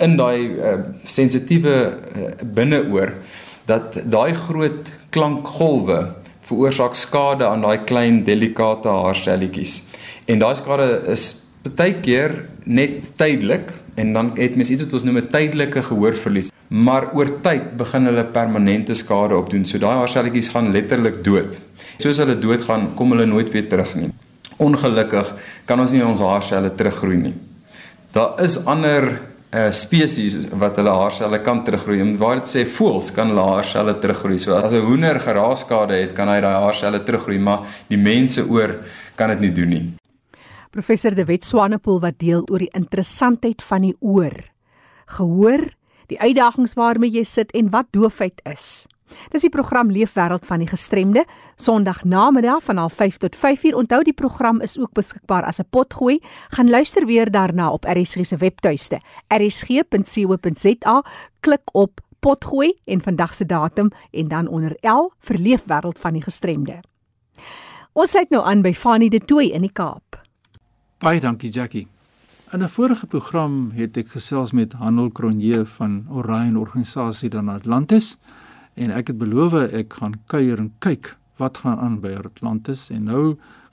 in 0.00 0.16
daai 0.16 0.50
uh, 0.50 0.78
sensitiewe 1.06 1.98
uh, 2.16 2.42
binneoor 2.42 3.14
dat 3.66 4.02
daai 4.10 4.34
groot 4.34 4.90
klankgolwe 5.10 6.25
veroorsaak 6.46 6.94
skade 6.94 7.46
aan 7.46 7.64
daai 7.64 7.78
klein 7.88 8.22
delikate 8.26 8.88
haarselletjies. 8.88 9.80
En 10.30 10.38
daai 10.42 10.54
skade 10.58 10.86
is 11.12 11.26
baie 11.66 11.96
keer 12.02 12.34
net 12.64 13.12
tydelik 13.18 13.72
en 13.96 14.12
dan 14.12 14.32
het 14.36 14.56
mens 14.56 14.70
iets 14.70 14.84
wat 14.84 14.92
ons 14.98 15.06
noem 15.06 15.18
'n 15.18 15.28
tydelike 15.32 15.82
gehoorverlies, 15.82 16.52
maar 16.68 17.10
oor 17.14 17.30
tyd 17.42 17.76
begin 17.76 18.06
hulle 18.06 18.24
permanente 18.24 18.94
skade 18.94 19.36
opdoen. 19.36 19.64
So 19.64 19.78
daai 19.78 19.96
haarselletjies 19.96 20.48
gaan 20.48 20.72
letterlik 20.72 21.24
dood. 21.24 21.58
Soos 21.98 22.18
hulle 22.18 22.38
doodgaan, 22.38 22.94
kom 22.94 23.10
hulle 23.10 23.26
nooit 23.26 23.50
weer 23.50 23.68
terug 23.68 23.94
nie. 23.94 24.10
Ongelukkig 24.58 25.34
kan 25.64 25.80
ons 25.80 25.92
nie 25.92 26.04
ons 26.04 26.20
haarselle 26.20 26.70
teruggroei 26.70 27.16
nie. 27.16 27.34
Daar 28.12 28.42
is 28.42 28.64
ander 28.64 29.20
uh 29.56 29.70
spesies 29.72 30.50
wat 30.60 30.76
hulle 30.76 30.92
haarselle 30.92 31.38
kan 31.44 31.62
teruggroei. 31.64 32.00
En 32.04 32.16
waar 32.20 32.40
dit 32.42 32.50
sê 32.50 32.64
voëls 32.78 33.12
kan 33.16 33.30
hulle 33.32 33.44
haarselle 33.50 33.94
teruggroei. 34.02 34.38
So 34.38 34.56
as 34.56 34.74
'n 34.74 34.84
hoender 34.84 35.20
geraaskade 35.20 35.94
het, 35.96 36.12
kan 36.12 36.28
hy 36.28 36.40
daai 36.40 36.60
haarselle 36.64 37.00
teruggroei, 37.04 37.38
maar 37.38 37.64
die 37.88 37.98
mense 37.98 38.44
oor 38.48 38.84
kan 39.16 39.30
dit 39.30 39.40
nie 39.40 39.52
doen 39.52 39.68
nie. 39.68 39.94
Professor 40.70 41.14
De 41.14 41.24
Wet 41.24 41.44
Swanepoel 41.44 42.00
wat 42.00 42.18
deel 42.18 42.44
oor 42.50 42.58
die 42.58 42.74
interessantheid 42.74 43.62
van 43.62 43.82
die 43.82 43.96
oor. 44.00 44.34
Gehoor, 45.06 45.70
die 46.06 46.20
uitdagings 46.20 46.74
waarmee 46.74 47.10
jy 47.10 47.24
sit 47.24 47.52
en 47.52 47.70
wat 47.70 47.86
doofheid 47.90 48.42
is. 48.44 48.86
Dis 49.30 49.40
die 49.40 49.50
program 49.50 49.90
Leefwêreld 49.90 50.46
van 50.46 50.58
die 50.58 50.68
Gestremde, 50.68 51.24
Sondag 51.56 52.04
namiddag 52.04 52.62
van 52.62 52.90
05:30 52.90 53.16
tot 53.18 53.36
5:00. 53.36 53.74
Onthou 53.74 54.02
die 54.02 54.12
program 54.12 54.60
is 54.60 54.78
ook 54.78 54.92
beskikbaar 54.92 55.44
as 55.44 55.58
'n 55.58 55.68
potgooi. 55.70 56.18
Gaan 56.48 56.70
luister 56.70 57.06
weer 57.06 57.30
daarna 57.30 57.70
op 57.70 57.84
RSG 57.84 58.24
se 58.26 58.36
webtuiste, 58.36 59.00
rsg.co.za. 59.28 61.04
Klik 61.40 61.68
op 61.72 62.00
potgooi 62.20 62.78
en 62.84 63.02
vandag 63.02 63.34
se 63.34 63.46
datum 63.46 63.90
en 64.10 64.28
dan 64.28 64.48
onder 64.48 64.76
L 64.80 65.12
vir 65.18 65.38
Leefwêreld 65.38 65.98
van 65.98 66.12
die 66.12 66.22
Gestremde. 66.22 66.80
Ons 67.92 68.10
sit 68.10 68.30
nou 68.30 68.44
aan 68.44 68.62
by 68.62 68.72
Fanie 68.72 69.10
de 69.10 69.20
Tooi 69.24 69.52
in 69.52 69.60
die 69.60 69.72
Kaap. 69.72 70.18
Baie 70.98 71.20
dankie 71.20 71.50
Jackie. 71.50 71.86
In 72.52 72.62
'n 72.62 72.68
vorige 72.68 73.06
program 73.06 73.70
het 73.74 73.96
ek 73.96 74.08
gesels 74.08 74.52
met 74.52 74.72
Handel 74.72 75.10
Cronje 75.12 75.66
van 75.66 76.06
Orion 76.10 76.56
organisasie 76.56 77.28
dan 77.28 77.48
Atlantis 77.48 78.18
en 78.76 78.92
ek 78.92 79.12
het 79.12 79.18
beloof 79.18 79.56
ek 79.72 79.96
gaan 79.98 80.18
kuier 80.30 80.60
en 80.60 80.70
kyk 80.84 81.14
wat 81.40 81.58
gaan 81.64 81.80
aan 81.80 81.98
by 82.00 82.14
Atlantis 82.20 82.88
en 82.92 83.08
nou 83.08 83.24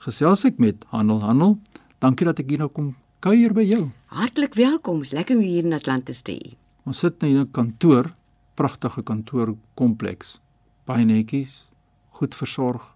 gesels 0.04 0.44
ek 0.48 0.58
met 0.60 0.84
Handel 0.92 1.22
Handel. 1.24 1.58
Dankie 2.04 2.26
dat 2.28 2.40
ek 2.42 2.50
hier 2.52 2.64
nou 2.64 2.70
kom 2.72 2.94
kuier 3.24 3.54
by 3.56 3.64
jou. 3.64 3.88
Hartlik 4.12 4.56
welkom. 4.58 5.00
Is 5.04 5.14
lekker 5.16 5.36
om 5.36 5.44
hier 5.44 5.64
in 5.64 5.76
Atlantis 5.76 6.20
te 6.24 6.36
hê. 6.36 6.56
Ons 6.84 7.00
sit 7.04 7.20
nou 7.22 7.30
in 7.30 7.38
'n 7.40 7.50
kantoor, 7.52 8.12
pragtige 8.54 9.02
kantoorkompleks. 9.02 10.40
Baie 10.84 11.04
netjies, 11.04 11.70
goed 12.10 12.34
versorg, 12.34 12.94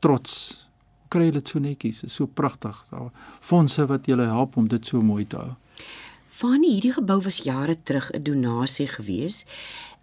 trots 0.00 0.66
kry 1.08 1.30
dit 1.30 1.48
so 1.48 1.58
netjies, 1.58 2.04
is 2.04 2.14
so 2.14 2.26
pragtig. 2.26 2.76
Daar 2.90 3.10
fondse 3.40 3.86
wat 3.86 4.06
julle 4.06 4.26
help 4.26 4.56
om 4.56 4.68
dit 4.68 4.86
so 4.86 5.02
mooi 5.02 5.26
te 5.26 5.36
hou. 5.36 5.54
Van 6.40 6.62
hierdie 6.62 6.92
gebou 6.92 7.20
was 7.22 7.42
jare 7.44 7.76
terug 7.82 8.10
'n 8.12 8.22
donasie 8.22 8.88
gewees 8.88 9.44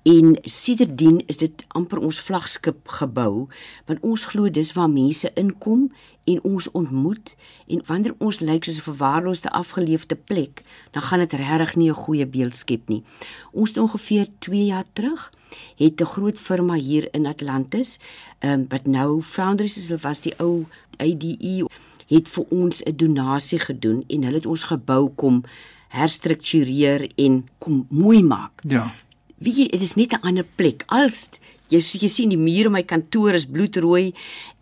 en 0.03 0.37
sedertdien 0.43 1.23
is 1.25 1.37
dit 1.37 1.65
amper 1.67 1.99
ons 1.99 2.19
vlaggenskap 2.19 2.87
gebou 2.87 3.47
want 3.85 3.99
ons 4.01 4.25
glo 4.31 4.49
dis 4.49 4.73
waar 4.73 4.89
mense 4.89 5.31
inkom 5.35 5.89
en 6.29 6.39
ons 6.43 6.71
ontmoet 6.71 7.35
en 7.67 7.81
wanneer 7.85 8.15
ons 8.17 8.39
lyk 8.39 8.63
soos 8.63 8.79
'n 8.79 8.87
verwaarloosde 8.89 9.49
afgeleefde 9.49 10.15
plek 10.15 10.63
dan 10.91 11.01
gaan 11.01 11.19
dit 11.19 11.33
regtig 11.33 11.75
nie 11.75 11.89
'n 11.89 12.03
goeie 12.05 12.25
beeld 12.25 12.57
skep 12.57 12.87
nie. 12.87 13.03
Ons 13.51 13.69
het 13.69 13.77
ongeveer 13.77 14.27
2 14.39 14.65
jaar 14.65 14.85
terug 14.93 15.31
het 15.75 16.01
'n 16.01 16.05
groot 16.05 16.39
firma 16.39 16.73
hier 16.73 17.07
in 17.11 17.25
Atlantis, 17.25 17.99
ehm 18.39 18.51
um, 18.51 18.65
wat 18.69 18.85
nou 18.85 19.21
Founders 19.21 19.77
is, 19.77 19.87
hulle 19.87 19.99
was 19.99 20.21
die 20.21 20.33
ou 20.39 20.65
IDE 20.97 21.65
het 22.07 22.27
vir 22.27 22.45
ons 22.49 22.83
'n 22.83 22.95
donasie 22.95 23.59
gedoen 23.59 24.03
en 24.07 24.23
hulle 24.23 24.35
het 24.35 24.45
ons 24.45 24.63
gebou 24.63 25.09
kom 25.15 25.43
herstruktureer 25.87 27.11
en 27.15 27.49
kom 27.57 27.85
mooi 27.89 28.23
maak. 28.23 28.61
Ja. 28.67 28.93
Wie 29.39 29.69
dit 29.69 29.81
is 29.81 29.95
net 29.95 30.13
'n 30.13 30.21
ander 30.21 30.45
plek. 30.55 30.83
Als 30.87 31.29
jy 31.69 31.79
soos 31.79 32.01
jy 32.01 32.07
sien 32.07 32.29
die 32.29 32.37
mure 32.37 32.65
in 32.65 32.71
my 32.71 32.83
kantoor 32.83 33.33
is 33.33 33.45
bloedrooi 33.45 34.13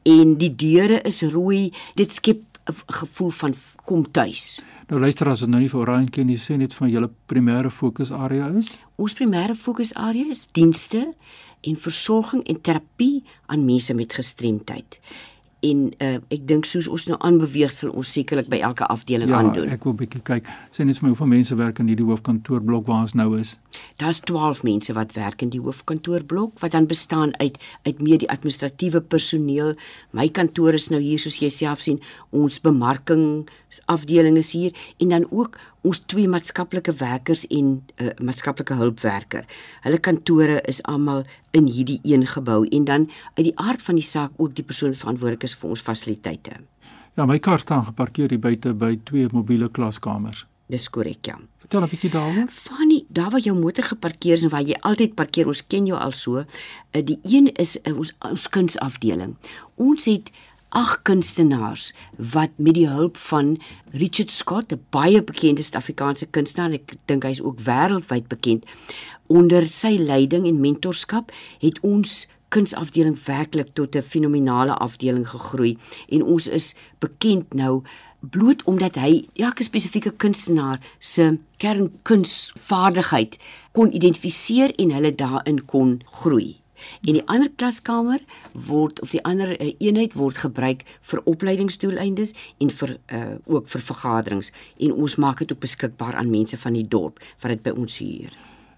en 0.04 0.38
die 0.38 0.56
deure 0.56 1.02
is 1.02 1.22
rooi, 1.22 1.72
dit 1.96 2.12
skep 2.12 2.42
'n 2.68 2.76
gevoel 2.86 3.32
van 3.32 3.56
kom 3.86 4.12
tuis. 4.12 4.62
Nou 4.88 5.00
luister 5.00 5.28
as 5.28 5.42
ons 5.42 5.52
nou 5.52 5.62
nie 5.62 5.70
vir 5.70 5.80
Orion 5.80 6.10
ken 6.10 6.28
nie, 6.28 6.38
sê 6.38 6.58
net 6.58 6.74
van 6.74 6.90
julle 6.90 7.10
primêre 7.26 7.70
fokusarea 7.72 8.48
is. 8.58 8.80
Ons 8.96 9.14
primêre 9.14 9.56
fokusarea 9.56 10.26
is 10.30 10.48
dienste 10.52 11.14
en 11.62 11.76
versorging 11.76 12.44
en 12.44 12.62
terapie 12.62 13.24
aan 13.46 13.66
mense 13.66 13.94
met 13.94 14.14
gestremdheid 14.14 15.00
en 15.66 15.80
uh, 15.98 16.18
ek 16.34 16.44
dink 16.50 16.68
soos 16.70 16.88
ons 16.92 17.08
nou 17.10 17.18
aanbeweeg 17.26 17.72
sal 17.74 17.90
ons 17.98 18.12
sekerlik 18.14 18.50
by 18.52 18.60
elke 18.66 18.86
afdeling 18.94 19.32
ja, 19.32 19.40
aandoen. 19.42 19.66
Ja, 19.70 19.78
ek 19.78 19.88
wil 19.90 19.96
bietjie 19.98 20.22
kyk. 20.26 20.50
Sê 20.76 20.86
net 20.86 21.00
vir 21.00 21.08
my 21.08 21.14
hoeveel 21.14 21.32
mense 21.32 21.58
werk 21.58 21.82
in 21.82 21.90
hierdie 21.90 22.06
hoofkantoorblok 22.06 22.86
waar 22.90 23.08
ons 23.08 23.16
nou 23.18 23.32
is. 23.40 23.56
Daar's 24.02 24.20
12 24.26 24.64
mense 24.68 24.94
wat 24.94 25.16
werk 25.18 25.42
in 25.42 25.50
die 25.54 25.62
hoofkantoorblok 25.62 26.62
wat 26.62 26.76
dan 26.78 26.90
bestaan 26.90 27.34
uit 27.42 27.58
uit 27.88 28.02
meer 28.02 28.22
die 28.22 28.30
administratiewe 28.30 29.02
personeel. 29.02 29.74
My 30.12 30.30
kantoor 30.30 30.78
is 30.78 30.90
nou 30.94 31.02
hier 31.02 31.22
soos 31.22 31.40
jy 31.42 31.50
self 31.54 31.82
sien, 31.86 32.02
ons 32.30 32.62
bemarkingsafdeling 32.62 34.38
is 34.38 34.54
hier 34.54 34.78
en 35.02 35.16
dan 35.16 35.28
ook 35.30 35.58
ons 35.88 36.00
twee 36.10 36.28
maatskaplike 36.28 36.94
werkers 37.00 37.46
en 37.48 37.66
'n 37.66 38.04
uh, 38.04 38.12
maatskaplike 38.22 38.74
hulpwerker. 38.74 39.46
Hulle 39.82 40.00
kantore 40.00 40.62
is 40.62 40.84
almal 40.84 41.24
in 41.52 41.66
hierdie 41.66 42.00
een 42.04 42.26
gebou 42.28 42.68
en 42.68 42.84
dan 42.84 43.10
uit 43.34 43.46
die 43.50 43.58
aard 43.58 43.82
van 43.82 43.96
die 43.96 44.04
saak 44.04 44.32
ook 44.36 44.56
die 44.56 44.64
persoon 44.64 44.94
verantwoordelik 44.94 45.47
is 45.48 45.56
vir 45.58 45.74
ons 45.74 45.84
fasiliteite. 45.90 46.60
Ja, 47.18 47.26
my 47.26 47.40
kar 47.42 47.64
staan 47.64 47.88
geparkeer 47.88 48.30
hier 48.34 48.42
buite 48.42 48.76
by 48.78 48.94
twee 49.08 49.30
mobiele 49.34 49.72
klaskamers. 49.74 50.46
Dis 50.70 50.90
korrek, 50.92 51.26
ja. 51.26 51.38
Vertel 51.64 51.84
'n 51.84 51.90
bietjie 51.90 52.12
daaroor. 52.12 52.48
Fanny, 52.52 53.06
daar 53.10 53.32
waar 53.32 53.42
jou 53.42 53.56
motor 53.56 53.84
geparkeer 53.84 54.34
is 54.34 54.44
en 54.44 54.50
waar 54.50 54.62
jy 54.62 54.78
altyd 54.82 55.16
parkeer, 55.16 55.48
ons 55.48 55.68
ken 55.68 55.86
jou 55.86 56.00
al 56.00 56.12
so. 56.12 56.38
Uh, 56.38 57.02
die 57.04 57.20
een 57.24 57.48
is 57.56 57.78
uh, 57.84 57.98
ons 57.98 58.14
ons 58.20 58.48
kunsafdeling. 58.50 59.36
Ons 59.76 60.06
het 60.06 60.32
ag 60.70 61.02
kunstenaars 61.02 61.94
wat 62.18 62.52
met 62.56 62.74
die 62.74 62.88
hulp 62.88 63.18
van 63.18 63.58
Richard 63.92 64.32
Scott, 64.32 64.74
'n 64.74 64.86
baie 64.90 65.24
bekende 65.24 65.62
Suid-Afrikaanse 65.62 66.26
kunstenaar, 66.26 66.74
ek 66.74 66.94
dink 67.06 67.24
hy 67.24 67.30
is 67.30 67.42
ook 67.42 67.60
wêreldwyd 67.60 68.28
bekend, 68.28 68.66
onder 69.28 69.68
sy 69.70 69.98
leiding 69.98 70.46
en 70.48 70.60
mentorskap 70.60 71.32
het 71.60 71.80
ons 71.80 72.28
kunsafdeling 72.50 73.18
werklik 73.26 73.74
tot 73.74 73.96
'n 73.96 74.02
fenominale 74.02 74.74
afdeling 74.74 75.28
gegroei 75.30 75.78
en 76.10 76.24
ons 76.24 76.48
is 76.48 76.76
bekend 77.00 77.54
nou 77.54 77.84
bloot 78.20 78.64
omdat 78.64 78.96
hy 78.96 79.28
elke 79.34 79.64
spesifieke 79.64 80.12
kunstenaar 80.12 80.80
se 81.00 81.38
kernkunsvaardigheid 81.58 83.38
kon 83.72 83.94
identifiseer 83.94 84.74
en 84.76 84.92
hulle 84.92 85.16
daarin 85.16 85.66
kon 85.66 86.02
groei. 86.06 86.58
En 87.06 87.14
die 87.18 87.24
ander 87.26 87.50
klaskamer 87.56 88.22
word 88.52 89.02
of 89.02 89.14
die 89.14 89.24
ander 89.26 89.54
uh, 89.56 89.74
eenheid 89.82 90.14
word 90.14 90.38
gebruik 90.38 90.84
vir 91.10 91.24
opleidingsdoeleindes 91.26 92.34
en 92.62 92.70
vir 92.70 92.98
uh, 92.98 93.24
ook 93.46 93.70
vir 93.74 93.82
vergaderings 93.82 94.52
en 94.78 94.94
ons 94.94 95.18
maak 95.22 95.42
dit 95.42 95.52
ook 95.52 95.64
beskikbaar 95.66 96.16
aan 96.16 96.30
mense 96.30 96.58
van 96.58 96.78
die 96.78 96.86
dorp 96.88 97.22
wat 97.42 97.56
dit 97.56 97.66
by 97.66 97.74
ons 97.74 97.98
huur. 98.04 98.38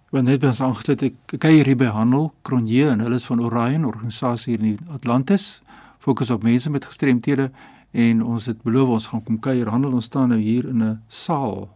Want 0.09 0.25
net 0.25 0.43
ons 0.43 0.61
aangesluit 0.61 1.01
ek 1.05 1.17
kyk 1.35 1.43
hier 1.53 1.75
by 1.77 1.91
Handel 1.93 2.31
Kronje 2.41 2.87
en 2.89 3.03
hulle 3.05 3.15
is 3.15 3.27
van 3.29 3.41
Orion 3.45 3.85
organisasie 3.85 4.55
hier 4.55 4.63
in 4.65 4.79
Atlantis 4.89 5.61
fokus 6.01 6.31
op 6.33 6.43
mense 6.43 6.69
met 6.73 6.85
gestremthede 6.85 7.51
en 7.91 8.23
ons 8.25 8.47
het 8.49 8.63
beloof 8.65 8.95
ons 8.95 9.07
gaan 9.11 9.21
kom 9.25 9.37
kuier 9.43 9.69
handel 9.69 9.93
ons 9.99 10.07
staan 10.09 10.33
nou 10.33 10.39
hier 10.39 10.65
in 10.69 10.81
'n 10.83 11.01
saal 11.07 11.69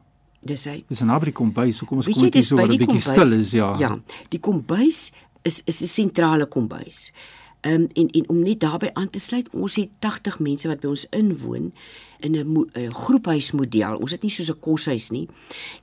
Dis 0.44 0.66
hy. 0.66 0.84
Dis 0.90 1.02
'n 1.02 1.08
naby 1.08 1.32
kombuis, 1.32 1.78
so 1.78 1.86
kom 1.86 1.98
ons 1.98 2.08
kom 2.08 2.24
net 2.24 2.34
hier 2.34 2.44
so 2.44 2.58
'n 2.58 2.68
bietjie 2.68 3.00
stil 3.00 3.32
is, 3.40 3.52
ja. 3.52 3.78
Ja, 3.80 4.00
die 4.30 4.40
kombuis 4.40 5.12
is 5.44 5.62
is 5.66 5.82
'n 5.82 5.88
sentrale 5.88 6.46
kombuis. 6.48 7.14
Ehm 7.64 7.74
um, 7.74 7.88
en 7.94 8.10
en 8.10 8.30
om 8.30 8.40
net 8.44 8.60
daarbey 8.60 8.90
aan 8.94 9.10
te 9.10 9.20
sluit, 9.20 9.50
ons 9.56 9.76
het 9.76 9.90
80 10.00 10.40
mense 10.40 10.68
wat 10.68 10.82
by 10.84 10.90
ons 10.92 11.06
inwoon 11.16 11.70
in 12.20 12.36
'n 12.36 12.92
groephuismodel. 12.92 13.98
Ons 13.98 14.12
het 14.12 14.22
nie 14.22 14.32
soos 14.32 14.52
'n 14.52 14.60
koshuis 14.60 15.10
nie. 15.10 15.28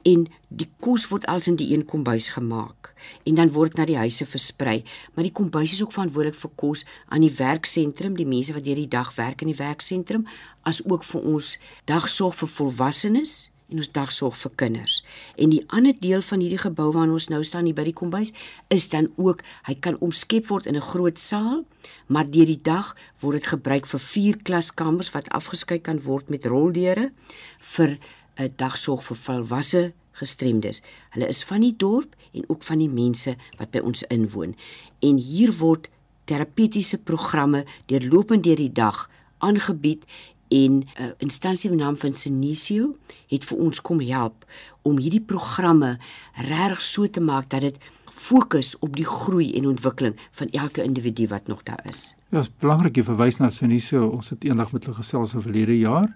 En 0.03 0.27
die 0.49 0.69
kos 0.79 1.09
word 1.09 1.27
als 1.27 1.47
in 1.47 1.57
die 1.57 1.73
een 1.73 1.85
kombuis 1.85 2.29
gemaak 2.29 2.95
en 3.23 3.35
dan 3.35 3.53
word 3.53 3.75
na 3.77 3.85
die 3.85 3.97
huise 3.97 4.27
versprei. 4.27 4.85
Maar 5.15 5.25
die 5.25 5.33
kombuis 5.33 5.73
is 5.73 5.83
ook 5.83 5.93
verantwoordelik 5.93 6.39
vir 6.39 6.51
kos 6.55 6.85
aan 7.09 7.21
die 7.21 7.35
werksentrum, 7.37 8.17
die 8.17 8.27
mense 8.27 8.53
wat 8.53 8.65
deur 8.65 8.75
die 8.75 8.89
dag 8.89 9.15
werk 9.15 9.41
in 9.41 9.47
die 9.47 9.57
werksentrum, 9.57 10.27
as 10.63 10.85
ook 10.85 11.05
vir 11.05 11.21
ons 11.23 11.59
dagsorg 11.85 12.35
vir 12.35 12.49
volwassenes 12.49 13.51
en 13.71 13.81
ons 13.83 13.93
dagsorg 13.93 14.37
vir 14.37 14.53
kinders. 14.57 15.05
En 15.37 15.51
die 15.51 15.65
ander 15.69 15.95
deel 15.95 16.23
van 16.23 16.41
hierdie 16.41 16.61
gebou 16.61 16.91
waarin 16.93 17.15
ons 17.15 17.29
nou 17.33 17.43
staan 17.45 17.69
hier 17.69 17.75
by 17.75 17.87
die 17.89 17.97
kombuis 17.97 18.33
is 18.69 18.89
dan 18.93 19.11
ook 19.17 19.45
hy 19.69 19.77
kan 19.81 19.99
omskep 20.01 20.51
word 20.51 20.67
in 20.67 20.77
'n 20.77 20.89
groot 20.93 21.19
saal, 21.19 21.65
maar 22.07 22.31
deur 22.31 22.47
die 22.47 22.63
dag 22.63 22.97
word 23.21 23.41
dit 23.41 23.47
gebruik 23.47 23.87
vir 23.87 24.01
vier 24.01 24.37
klaskamers 24.43 25.13
wat 25.13 25.31
afgeskei 25.31 25.79
kan 25.79 26.03
word 26.03 26.31
met 26.31 26.45
roldeure 26.45 27.13
vir 27.59 27.99
'n 28.39 28.53
dagsorg 28.57 29.05
vir 29.05 29.17
volwasse 29.17 29.93
gestremdes. 30.13 30.83
Hulle 31.11 31.29
is 31.29 31.45
van 31.45 31.61
die 31.61 31.77
dorp 31.77 32.15
en 32.33 32.45
ook 32.49 32.63
van 32.63 32.79
die 32.79 32.89
mense 32.89 33.37
wat 33.59 33.71
by 33.71 33.79
ons 33.79 34.03
inwoon. 34.03 34.57
En 35.01 35.17
hier 35.17 35.53
word 35.53 35.91
terapeutiese 36.25 36.99
programme 36.99 37.65
deurlopend 37.87 38.45
deur 38.47 38.57
die 38.57 38.73
dag 38.73 39.09
aangebied 39.41 40.05
en 40.51 40.73
'n 40.73 40.89
uh, 41.01 41.11
instansie 41.19 41.71
met 41.71 41.79
naam 41.79 41.97
van 41.97 42.15
Sinisio 42.15 42.95
het 43.29 43.45
vir 43.45 43.59
ons 43.59 43.81
kom 43.81 44.01
help 44.01 44.45
om 44.83 44.99
hierdie 44.99 45.23
programme 45.23 45.99
reg 46.35 46.83
so 46.83 47.07
te 47.07 47.21
maak 47.21 47.51
dat 47.51 47.61
dit 47.61 47.77
fokus 48.05 48.79
op 48.79 48.97
die 48.97 49.07
groei 49.07 49.53
en 49.57 49.67
ontwikkeling 49.67 50.17
van 50.31 50.51
elke 50.51 50.83
individu 50.83 51.29
wat 51.29 51.47
nog 51.47 51.63
daar 51.63 51.85
is. 51.89 52.15
Ja, 52.31 52.41
dit 52.41 52.49
is 52.49 52.53
belangrik 52.59 52.97
jy 52.97 53.05
verwys 53.05 53.39
na 53.41 53.51
Sinisio. 53.51 54.09
Ons 54.09 54.31
het 54.35 54.45
eendag 54.45 54.73
met 54.73 54.85
hulle 54.85 54.97
gesels 54.97 55.35
oor 55.35 55.43
verlede 55.43 55.79
jaar 55.79 56.11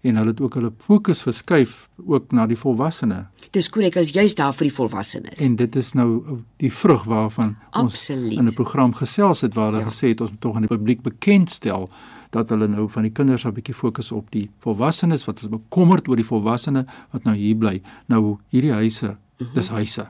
en 0.00 0.16
hulle 0.16 0.30
het 0.30 0.40
ook 0.40 0.54
hulle 0.54 0.72
fokus 0.78 1.22
verskuif 1.22 1.88
ook 2.06 2.30
na 2.32 2.46
die 2.46 2.58
volwassenes. 2.58 3.26
Dis 3.50 3.70
korrek, 3.72 3.96
as 3.96 4.12
jy's 4.14 4.36
daar 4.38 4.52
vir 4.54 4.68
die 4.68 4.74
volwassenes. 4.74 5.40
En 5.42 5.56
dit 5.56 5.76
is 5.76 5.94
nou 5.98 6.38
die 6.62 6.72
vrug 6.72 7.04
waarvan 7.08 7.56
Absoluut. 7.70 8.38
ons 8.38 8.38
in 8.38 8.46
'n 8.46 8.54
program 8.54 8.94
gesels 8.94 9.40
het 9.40 9.54
waar 9.54 9.72
hulle 9.72 9.84
ja. 9.84 9.90
gesê 9.90 10.08
het 10.08 10.20
ons 10.20 10.30
moet 10.30 10.40
tog 10.40 10.54
aan 10.54 10.66
die 10.68 10.76
publiek 10.76 11.02
bekendstel 11.02 11.90
dat 12.30 12.48
hulle 12.52 12.68
nou 12.68 12.88
van 12.90 13.02
die 13.02 13.12
kinders 13.12 13.44
'n 13.44 13.52
bietjie 13.52 13.74
fokus 13.74 14.12
op 14.12 14.30
die 14.30 14.50
volwassenes 14.58 15.24
wat 15.24 15.42
ons 15.42 15.48
bekommerd 15.48 16.08
oor 16.08 16.16
die 16.16 16.24
volwassene 16.24 16.86
wat 17.10 17.24
nou 17.24 17.36
hier 17.36 17.56
bly. 17.56 17.82
Nou 18.06 18.38
hierdie 18.50 18.72
huise, 18.72 19.16
mhm. 19.38 19.54
dis 19.54 19.68
huise. 19.68 20.08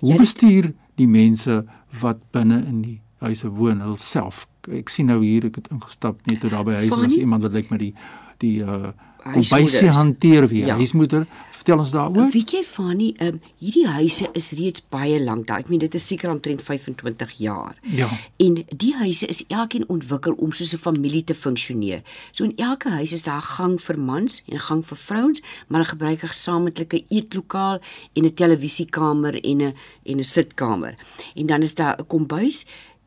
Hoe 0.00 0.16
bestuur 0.16 0.72
die 0.94 1.08
mense 1.08 1.64
wat 2.00 2.18
binne 2.30 2.64
in 2.66 2.82
die 2.82 3.00
huise 3.18 3.48
woon 3.48 3.80
hulself? 3.80 4.46
Ek 4.70 4.88
sien 4.88 5.06
nou 5.06 5.22
hier 5.24 5.44
ek 5.44 5.56
het 5.56 5.68
ingestap 5.70 6.26
net 6.26 6.40
toe 6.40 6.50
daar 6.50 6.64
by 6.64 6.72
huis 6.72 7.06
is 7.06 7.16
iemand 7.16 7.42
wat 7.42 7.52
lyk 7.52 7.70
met 7.70 7.80
die 7.80 7.94
die 8.38 8.60
uh 8.62 8.92
kombuisie 9.32 9.88
hanteer 9.88 10.48
wie 10.48 10.64
ja. 10.66 10.76
huismoeder 10.76 11.26
vertel 11.66 11.82
ons 11.82 11.90
daaroor. 11.90 12.28
Weet 12.30 12.52
jy 12.54 12.62
Fanny 12.62 13.08
um, 13.24 13.40
hierdie 13.58 13.86
huise 13.90 14.28
is 14.38 14.52
reeds 14.54 14.82
baie 14.92 15.18
lank 15.22 15.48
daar. 15.48 15.64
Ek 15.64 15.70
meen 15.72 15.82
dit 15.82 15.94
is 15.98 16.06
seker 16.06 16.30
omtrent 16.30 16.62
25 16.62 17.32
jaar. 17.42 17.74
Ja. 17.90 18.08
En 18.42 18.60
die 18.70 18.92
huise 19.00 19.26
is 19.26 19.42
elkeen 19.48 19.86
ontwikkel 19.90 20.36
om 20.38 20.52
soos 20.52 20.74
'n 20.74 20.82
familie 20.82 21.24
te 21.24 21.34
funksioneer. 21.34 22.02
So 22.32 22.44
in 22.44 22.54
elke 22.56 22.90
huis 22.90 23.12
is 23.12 23.24
daar 23.24 23.42
'n 23.42 23.50
gang 23.56 23.80
vir 23.80 23.98
mans 23.98 24.42
en 24.46 24.54
'n 24.54 24.66
gang 24.68 24.86
vir 24.86 24.96
vrouens 24.96 25.42
maar 25.68 25.82
'n 25.82 26.18
gesamentlike 26.18 27.04
eetlokaal 27.08 27.80
en 28.14 28.24
'n 28.24 28.34
televisiekamer 28.34 29.34
en 29.44 29.62
'n 29.62 29.74
en 30.04 30.18
'n 30.18 30.24
sitkamer. 30.24 30.94
En 31.34 31.46
dan 31.46 31.62
is 31.62 31.74
daar 31.74 31.96
'n 31.98 32.06
kombuis 32.06 32.66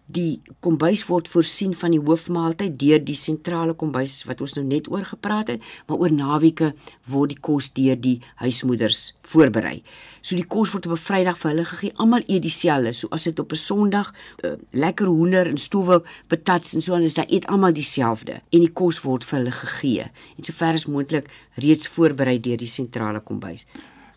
die 0.10 0.42
kombuis 0.66 1.04
word 1.06 1.28
voorsien 1.30 1.76
van 1.78 1.94
die 1.94 2.02
hoofmaaltyd 2.02 2.80
deur 2.82 3.02
die 3.06 3.18
sentrale 3.18 3.76
kombuis 3.78 4.24
wat 4.26 4.42
ons 4.42 4.56
nou 4.58 4.64
net 4.66 4.90
oor 4.90 5.06
gepraat 5.06 5.52
het, 5.54 5.68
maar 5.88 6.02
oor 6.02 6.14
naweke 6.14 6.72
word 7.14 7.36
die 7.36 7.42
kos 7.46 7.70
deur 7.78 8.00
die 8.00 8.18
huismoeders 8.42 9.14
voorberei. 9.30 9.84
So 10.26 10.36
die 10.36 10.48
kos 10.50 10.74
word 10.74 10.88
op 10.90 10.98
'n 10.98 11.04
Vrydag 11.04 11.38
vir 11.38 11.52
hulle 11.52 11.66
gegee. 11.66 11.94
Almal 11.96 12.24
eet 12.28 12.42
dieselfde. 12.42 12.94
So 12.94 13.08
as 13.12 13.24
dit 13.24 13.40
op 13.40 13.52
'n 13.52 13.56
Sondag 13.56 14.14
uh, 14.44 14.56
lekker 14.72 15.06
hoender 15.06 15.48
en 15.48 15.58
stowwe 15.58 16.04
patats 16.28 16.74
en 16.74 16.82
so 16.82 16.94
aan 16.94 17.04
is, 17.04 17.14
dan 17.14 17.26
eet 17.28 17.46
almal 17.48 17.74
dieselfde 17.74 18.42
en 18.50 18.60
die 18.60 18.74
kos 18.74 19.02
word 19.02 19.26
vir 19.26 19.40
hulle 19.40 19.52
gegee. 19.52 20.12
En 20.38 20.44
sover 20.44 20.74
as 20.74 20.86
moontlik 20.86 21.30
reeds 21.56 21.88
voorberei 21.88 22.40
deur 22.40 22.58
die 22.58 22.68
sentrale 22.68 23.20
kombuis. 23.20 23.68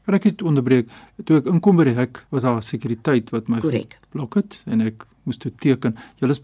Kan 0.04 0.14
ek 0.14 0.22
dit 0.22 0.42
onderbreek? 0.42 0.88
Toe 1.24 1.36
ek 1.36 1.46
inkom 1.46 1.76
by 1.76 1.84
die 1.84 1.94
hek, 1.94 2.24
was 2.30 2.42
daar 2.42 2.62
sekuriteit 2.62 3.30
wat 3.30 3.48
my 3.48 3.60
blok 4.10 4.34
het 4.34 4.62
en 4.66 4.80
ek 4.80 5.06
moes 5.22 5.38
toe 5.38 5.52
teken. 5.54 5.96
Julle 6.20 6.36
is 6.36 6.42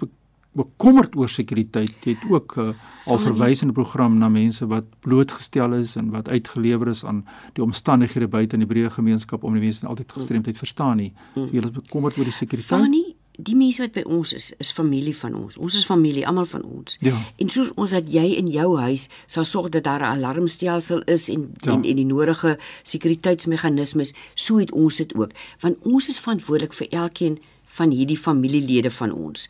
bekommerd 0.59 1.17
oor 1.17 1.31
sekuriteit. 1.31 1.95
Jy 2.05 2.17
het 2.17 2.25
ook 2.31 2.57
uh, 2.59 2.71
al 3.07 3.21
verwys 3.23 3.63
in 3.63 3.73
die 3.73 3.77
program 3.77 4.19
na 4.19 4.31
mense 4.33 4.67
wat 4.71 4.89
blootgestel 5.05 5.77
is 5.79 5.95
en 6.01 6.11
wat 6.15 6.29
uitgelewer 6.29 6.91
is 6.95 7.05
aan 7.05 7.23
die 7.59 7.65
omstandighede 7.65 8.29
buite 8.33 8.59
in 8.59 8.65
die 8.65 8.71
breë 8.71 8.91
gemeenskap 8.97 9.45
om 9.45 9.57
die 9.59 9.65
mense 9.65 9.87
altyd 9.87 10.17
gestremdheid 10.19 10.59
verstaan 10.59 10.99
nie. 11.03 11.13
So, 11.35 11.49
julle 11.53 11.71
is 11.71 11.79
bekommerd 11.83 12.19
oor 12.19 12.29
die 12.29 12.35
sekuriteit. 12.35 12.73
Fanny, 12.73 13.05
die 13.39 13.55
mense 13.55 13.85
wat 13.85 13.95
by 13.95 14.03
ons 14.11 14.33
is, 14.35 14.49
is 14.59 14.73
familie 14.75 15.15
van 15.17 15.37
ons. 15.39 15.59
Ons 15.63 15.77
is 15.79 15.87
familie, 15.87 16.25
almal 16.27 16.49
van 16.51 16.65
ons. 16.67 16.97
Ja. 17.05 17.15
En 17.39 17.53
soos 17.55 17.71
ons 17.79 17.95
wat 17.95 18.11
jy 18.11 18.25
in 18.41 18.49
jou 18.51 18.73
huis 18.81 19.07
sal 19.31 19.47
sorg 19.47 19.71
dat 19.77 19.87
daar 19.87 20.03
'n 20.03 20.17
alarmstelsel 20.19 21.05
is 21.07 21.29
en, 21.29 21.55
ja. 21.63 21.73
en 21.73 21.85
en 21.85 21.97
die 21.97 22.07
nodige 22.07 22.59
sekuriteitsmeganismes, 22.83 24.15
so 24.35 24.59
het 24.59 24.73
ons 24.73 24.97
dit 24.97 25.15
ook. 25.15 25.31
Want 25.61 25.77
ons 25.85 26.09
is 26.09 26.19
verantwoordelik 26.19 26.73
vir 26.73 26.89
elkeen 26.91 27.39
van 27.79 27.95
hierdie 27.95 28.19
familielede 28.19 28.91
van 28.91 29.15
ons. 29.15 29.49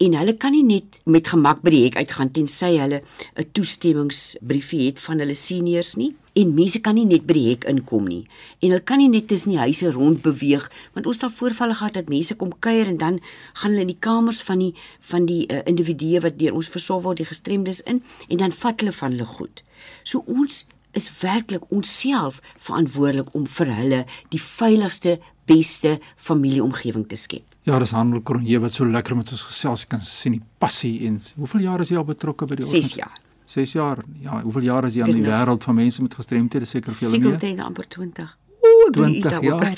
En 0.00 0.14
hulle 0.16 0.32
kan 0.40 0.54
nie 0.54 0.64
net 0.64 1.00
met 1.04 1.28
gemak 1.28 1.60
by 1.64 1.72
die 1.74 1.82
hek 1.84 1.98
uitgaan 2.00 2.32
tensy 2.32 2.70
hulle 2.80 3.02
'n 3.36 3.50
toestemmingsbriefie 3.52 4.86
het 4.86 4.98
van 5.06 5.18
hulle 5.20 5.34
seniors 5.34 5.94
nie. 5.96 6.14
En 6.32 6.54
mense 6.54 6.80
kan 6.80 6.94
nie 6.94 7.04
net 7.04 7.26
by 7.26 7.34
die 7.34 7.48
hek 7.50 7.64
inkom 7.64 8.06
nie. 8.08 8.24
En 8.62 8.70
hulle 8.70 8.84
kan 8.84 8.98
nie 8.98 9.08
net 9.08 9.28
tussen 9.28 9.50
die 9.50 9.58
huise 9.58 9.90
rond 9.90 10.22
beweeg 10.22 10.70
want 10.94 11.06
ons 11.06 11.16
het 11.16 11.24
al 11.24 11.36
voorvalle 11.36 11.74
gehad 11.74 11.94
dat 11.94 12.08
mense 12.08 12.34
kom 12.34 12.52
kuier 12.58 12.86
en 12.86 12.96
dan 12.96 13.20
gaan 13.52 13.70
hulle 13.70 13.80
in 13.80 13.94
die 13.94 14.00
kamers 14.00 14.42
van 14.42 14.58
die 14.58 14.74
van 15.00 15.26
die 15.26 15.46
uh, 15.46 15.60
individue 15.64 16.20
wat 16.20 16.38
deur 16.38 16.54
ons 16.54 16.68
versorg 16.68 17.02
word, 17.02 17.16
die 17.16 17.26
gestremdes 17.26 17.80
in 17.82 18.02
en 18.28 18.36
dan 18.36 18.52
vat 18.52 18.80
hulle 18.80 18.92
van 18.92 19.10
hulle 19.10 19.24
goed. 19.24 19.62
So 20.02 20.24
ons 20.26 20.66
is 20.92 21.10
werklik 21.22 21.62
onsself 21.70 22.40
verantwoordelik 22.58 23.34
om 23.34 23.46
vir 23.46 23.66
hulle 23.74 24.04
die 24.28 24.40
veiligste, 24.42 25.18
beste 25.46 25.98
familieomgewing 26.16 27.06
te 27.08 27.16
skep. 27.16 27.44
Ja, 27.68 27.78
dis 27.78 27.90
Handel 27.92 28.22
Kronje 28.22 28.58
wat 28.62 28.72
so 28.72 28.84
lekker 28.88 29.16
met 29.16 29.30
ons 29.34 29.42
gesels 29.42 29.86
kan 29.86 30.00
sien 30.00 30.32
die 30.38 30.42
passie 30.58 31.06
en 31.06 31.18
hoeveel 31.36 31.60
jaar 31.60 31.80
is 31.84 31.90
jy 31.92 31.96
al 32.00 32.04
betrokke 32.08 32.46
by 32.46 32.56
die 32.56 32.66
6 32.66 32.94
jaar. 32.96 33.16
6 33.50 33.72
jaar. 33.74 34.04
Ja, 34.22 34.40
hoeveel 34.42 34.62
jaar 34.62 34.84
is 34.86 34.94
jy 34.94 35.02
aan 35.02 35.10
die 35.10 35.22
wêreld 35.26 35.64
van 35.66 35.74
mense 35.74 36.02
met 36.02 36.14
gestremthede 36.14 36.66
seker 36.66 36.92
julle 36.92 37.18
meer? 37.18 37.32
Seker 37.34 37.38
teen 37.38 37.60
amper 37.60 37.88
20. 37.88 38.36
Ooh, 38.60 38.90
20 38.92 39.40
jaar. 39.42 39.74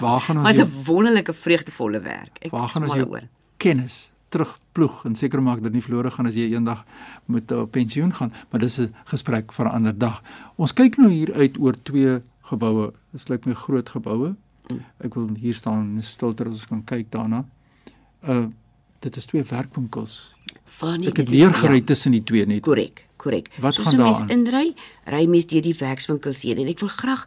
Waar 0.00 0.20
gaan 0.20 0.38
ons? 0.42 0.46
Was 0.48 0.58
'n 0.58 0.70
wonderlike 0.84 1.32
vreugdevolle 1.32 2.00
werk. 2.00 2.38
Ek 2.40 2.50
Waar 2.52 2.68
gaan 2.68 2.82
ons 2.84 2.94
jou 2.94 3.08
oor. 3.10 3.22
kennis 3.56 4.10
terugploeg 4.28 5.04
en 5.04 5.14
seker 5.14 5.42
maak 5.42 5.62
dat 5.62 5.72
nie 5.72 5.82
verlore 5.82 6.10
gaan 6.10 6.26
as 6.26 6.34
jy 6.34 6.52
eendag 6.52 6.84
met 7.26 7.50
'n 7.50 7.54
uh, 7.54 7.66
pensioen 7.66 8.12
gaan, 8.12 8.32
maar 8.50 8.60
dis 8.60 8.78
'n 8.78 8.94
gesprek 9.04 9.52
vir 9.52 9.66
'n 9.66 9.74
ander 9.74 9.98
dag. 9.98 10.22
Ons 10.56 10.72
kyk 10.72 10.96
nou 10.96 11.10
hier 11.10 11.34
uit 11.34 11.58
oor 11.58 11.74
twee 11.82 12.22
geboue. 12.42 12.92
Dit 13.12 13.28
lyk 13.28 13.46
my 13.46 13.54
groot 13.54 13.88
geboue 13.88 14.36
Ek 15.02 15.14
wil 15.14 15.28
hier 15.38 15.54
staan 15.54 15.94
in 15.94 16.04
stilte 16.04 16.46
as 16.46 16.62
ons 16.62 16.70
kan 16.70 16.84
kyk 16.86 17.10
daarna. 17.14 17.44
Uh 18.26 18.46
dit 19.04 19.16
is 19.20 19.28
twee 19.28 19.44
werkwinkels. 19.46 20.12
Van 20.80 21.04
ek 21.06 21.20
het 21.20 21.28
leer 21.30 21.52
gery 21.54 21.78
ja. 21.78 21.84
tussen 21.92 22.14
die 22.16 22.22
twee 22.26 22.46
net. 22.48 22.64
Korrek, 22.66 23.04
korrek. 23.22 23.52
Wat 23.62 23.76
gaan 23.76 24.00
daar? 24.00 24.14
Soos 24.16 24.24
mens 24.24 24.32
inry, 24.34 24.72
ry 25.06 25.20
mens 25.30 25.46
deur 25.46 25.62
die 25.62 25.76
werkswinkels 25.78 26.40
heen 26.42 26.64
en 26.64 26.70
ek 26.72 26.82
wil 26.82 26.90
graag 26.90 27.26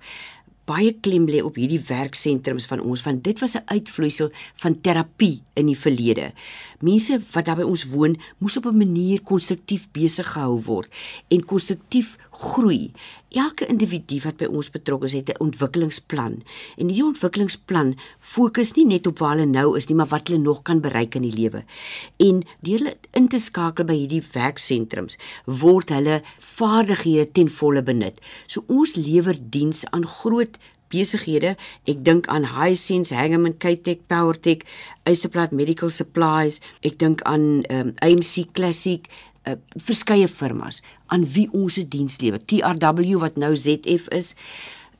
baie 0.69 0.93
klem 1.01 1.25
lê 1.29 1.41
op 1.41 1.57
hierdie 1.57 1.81
werksentrums 1.89 2.67
van 2.69 2.83
ons 2.85 3.01
want 3.05 3.23
dit 3.25 3.39
was 3.41 3.55
'n 3.57 3.65
uitvloeisel 3.65 4.29
van 4.61 4.81
terapie 4.81 5.41
in 5.55 5.65
die 5.65 5.77
verlede. 5.77 6.31
Mense 6.79 7.19
wat 7.33 7.45
daar 7.45 7.55
by 7.55 7.65
ons 7.67 7.85
woon, 7.85 8.17
moes 8.37 8.57
op 8.57 8.65
'n 8.65 8.77
manier 8.77 9.21
konstruktief 9.21 9.87
besig 9.91 10.27
gehou 10.33 10.61
word 10.61 10.89
en 11.27 11.45
konstruktief 11.45 12.17
groei. 12.39 12.91
Elke 13.35 13.67
individu 13.69 14.21
wat 14.23 14.39
by 14.39 14.47
ons 14.49 14.71
betrokke 14.73 15.05
is, 15.05 15.13
het 15.13 15.29
'n 15.29 15.43
ontwikkelingsplan. 15.43 16.41
En 16.77 16.87
hierdie 16.87 17.05
ontwikkelingsplan 17.05 17.97
fokus 18.19 18.73
nie 18.73 18.85
net 18.85 19.07
op 19.07 19.19
waar 19.19 19.37
hulle 19.37 19.45
nou 19.45 19.77
is 19.77 19.87
nie, 19.87 19.95
maar 19.95 20.07
wat 20.07 20.27
hulle 20.27 20.39
nog 20.39 20.61
kan 20.61 20.81
bereik 20.81 21.15
in 21.15 21.21
die 21.21 21.37
lewe. 21.41 21.63
En 22.17 22.43
deur 22.61 22.77
hulle 22.77 22.97
in 23.11 23.27
te 23.27 23.37
skakel 23.37 23.85
by 23.85 23.93
hierdie 23.93 24.23
werksentrums, 24.31 25.17
word 25.45 25.89
hulle 25.89 26.21
vaardighede 26.37 27.31
ten 27.31 27.49
volle 27.49 27.83
benut. 27.83 28.19
So 28.47 28.63
ons 28.67 28.95
lewer 28.95 29.37
diens 29.49 29.85
aan 29.91 30.07
groot 30.07 30.57
besighede. 30.89 31.55
Ek 31.89 32.03
dink 32.05 32.27
aan 32.27 32.47
Hisense, 32.55 33.15
Hangman, 33.15 33.57
Kitech, 33.61 34.01
Powertech, 34.07 34.65
Eastplat 35.09 35.53
Medical 35.55 35.91
Supplies. 35.93 36.59
Ek 36.85 36.99
dink 37.01 37.23
aan 37.29 37.63
um, 37.69 37.93
AMC 38.05 38.49
Classic, 38.57 39.05
uh, 39.49 39.57
verskeie 39.75 40.27
firmas 40.27 40.81
aan 41.07 41.25
wie 41.25 41.47
ons 41.51 41.73
se 41.73 41.87
diens 41.87 42.19
lewer. 42.21 42.39
TRW 42.45 43.19
wat 43.19 43.37
nou 43.37 43.55
ZF 43.55 44.09
is. 44.15 44.35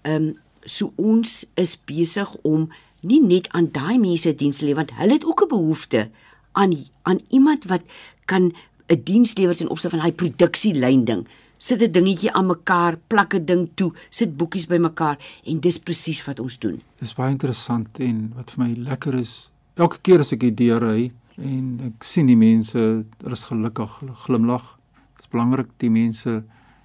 Ehm 0.02 0.16
um, 0.30 0.38
so 0.64 0.92
ons 1.00 1.46
is 1.56 1.78
besig 1.88 2.30
om 2.44 2.68
nie 3.02 3.22
net 3.24 3.48
aan 3.56 3.70
daai 3.72 3.98
mense 3.98 4.36
diens 4.36 4.60
lewer 4.62 4.84
want 4.84 4.92
hulle 5.00 5.16
het 5.16 5.26
ook 5.26 5.44
'n 5.44 5.48
behoefte 5.48 6.10
aan 6.52 6.76
aan 7.04 7.20
iemand 7.30 7.66
wat 7.66 7.82
kan 8.26 8.52
'n 8.88 9.02
diens 9.04 9.36
lewer 9.38 9.56
ten 9.56 9.70
opsigte 9.70 9.98
van 9.98 10.06
daai 10.06 10.14
produksielyn 10.14 11.06
ding 11.06 11.28
sit 11.60 11.82
'n 11.82 11.92
dingetjie 11.92 12.32
aan 12.32 12.46
mekaar, 12.46 12.98
plak 13.08 13.34
'n 13.34 13.46
ding 13.46 13.70
toe, 13.76 13.94
sit 14.10 14.38
boekies 14.38 14.68
bymekaar 14.68 15.18
en 15.44 15.60
dis 15.60 15.78
presies 15.78 16.26
wat 16.26 16.40
ons 16.40 16.60
doen. 16.60 16.82
Dis 17.00 17.14
baie 17.14 17.32
interessant 17.32 18.00
en 18.00 18.32
wat 18.36 18.52
vir 18.52 18.66
my 18.66 18.74
lekker 18.90 19.14
is, 19.14 19.52
elke 19.76 19.98
keer 20.02 20.20
as 20.20 20.32
ek 20.32 20.42
hier 20.42 20.56
deur 20.56 20.82
ry 20.82 21.12
en 21.42 21.80
ek 21.86 22.04
sien 22.04 22.28
die 22.28 22.38
mense, 22.38 22.80
hulle 23.24 23.38
is 23.38 23.44
gelukkig, 23.44 24.02
glimlag. 24.26 24.78
Dit 25.16 25.26
is 25.26 25.32
belangrik 25.32 25.68
die 25.78 25.90
mense 25.90 26.44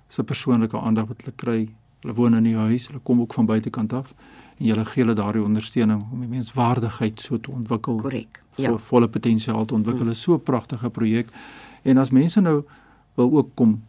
se 0.09 0.23
persoonlike 0.23 0.79
aandag 0.79 1.09
wat 1.09 1.23
hulle 1.23 1.37
kry 1.37 1.69
Hulle 2.05 2.15
woon 2.19 2.35
in 2.37 2.45
die 2.45 2.57
huis, 2.57 2.91
hulle 2.91 3.01
kom 3.01 3.23
ook 3.23 3.33
van 3.33 3.47
buitekant 3.49 3.93
af 3.97 4.11
en 4.59 4.67
jy 4.69 4.75
gee 4.77 5.01
hulle 5.03 5.15
daardie 5.17 5.43
ondersteuning 5.43 6.03
om 6.13 6.21
die 6.21 6.29
menswaardigheid 6.29 7.23
so 7.25 7.39
te 7.41 7.51
ontwikkel. 7.51 7.97
Korrek. 8.03 8.43
Ja. 8.61 8.69
Vo, 8.69 8.79
volle 8.91 9.09
potensiaal 9.09 9.65
te 9.65 9.75
ontwikkel. 9.75 10.11
Dit 10.13 10.15
is 10.15 10.21
so 10.21 10.35
'n 10.35 10.43
pragtige 10.43 10.91
projek. 10.91 11.33
En 11.83 11.99
as 11.99 12.11
mense 12.11 12.41
nou 12.41 12.63
wil 13.15 13.33
ook 13.33 13.55
kom 13.55 13.83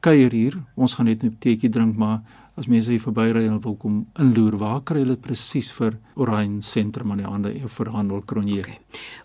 kuier 0.00 0.30
hier, 0.30 0.62
ons 0.74 0.94
gaan 0.94 1.06
net 1.06 1.24
'n 1.24 1.36
teetjie 1.38 1.70
drink, 1.70 1.96
maar 1.96 2.20
as 2.58 2.66
mense 2.66 2.90
hier 2.90 3.02
verbyry 3.02 3.44
en 3.46 3.60
wil 3.62 3.76
kom 3.78 4.00
inloer, 4.18 4.56
waar 4.58 4.80
kry 4.86 5.04
hulle 5.04 5.16
presies 5.22 5.70
vir 5.76 5.94
Orion 6.18 6.58
Sentrum 6.64 7.12
aan 7.14 7.22
die 7.22 7.28
hande 7.28 7.52
vir 7.76 7.90
Handel 7.94 8.24
Kronje? 8.26 8.64
Okay. 8.64 8.78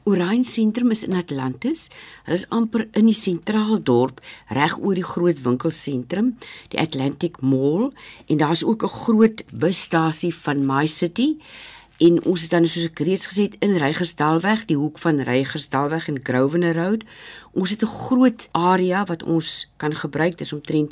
Orion 0.05 0.45
Sentrum 0.45 0.93
is 0.93 1.01
in 1.07 1.17
Atlantis. 1.17 1.87
Hulle 2.27 2.37
is 2.37 2.47
amper 2.53 2.85
in 2.93 3.09
die 3.09 3.17
sentraal 3.17 3.81
dorp, 3.81 4.21
reg 4.53 4.77
oor 4.77 4.99
die 4.99 5.07
groot 5.07 5.41
winkelsentrum, 5.45 6.35
die 6.75 6.81
Atlantic 6.81 7.41
Mall, 7.41 7.91
en 8.29 8.41
daar's 8.43 8.63
ook 8.63 8.83
'n 8.83 8.97
groot 9.03 9.43
busstasie 9.51 10.33
van 10.33 10.65
My 10.65 10.85
City 10.85 11.37
en 12.03 12.23
ons 12.25 12.41
is 12.41 12.49
dan 12.49 12.65
soos 12.67 12.89
ek 12.89 13.03
reeds 13.05 13.27
gesê 13.29 13.47
het 13.47 13.59
in 13.63 13.77
Rygersdalweg, 13.81 14.65
die 14.69 14.77
hoek 14.77 14.97
van 14.99 15.21
Rygersdalweg 15.23 16.09
en 16.11 16.19
Grosvenor 16.25 16.75
Road. 16.75 17.03
Ons 17.53 17.69
het 17.69 17.83
'n 17.83 17.95
groot 18.07 18.49
area 18.51 19.05
wat 19.05 19.23
ons 19.23 19.69
kan 19.77 19.93
gebruik, 19.95 20.37
dis 20.37 20.53
omtrent 20.53 20.91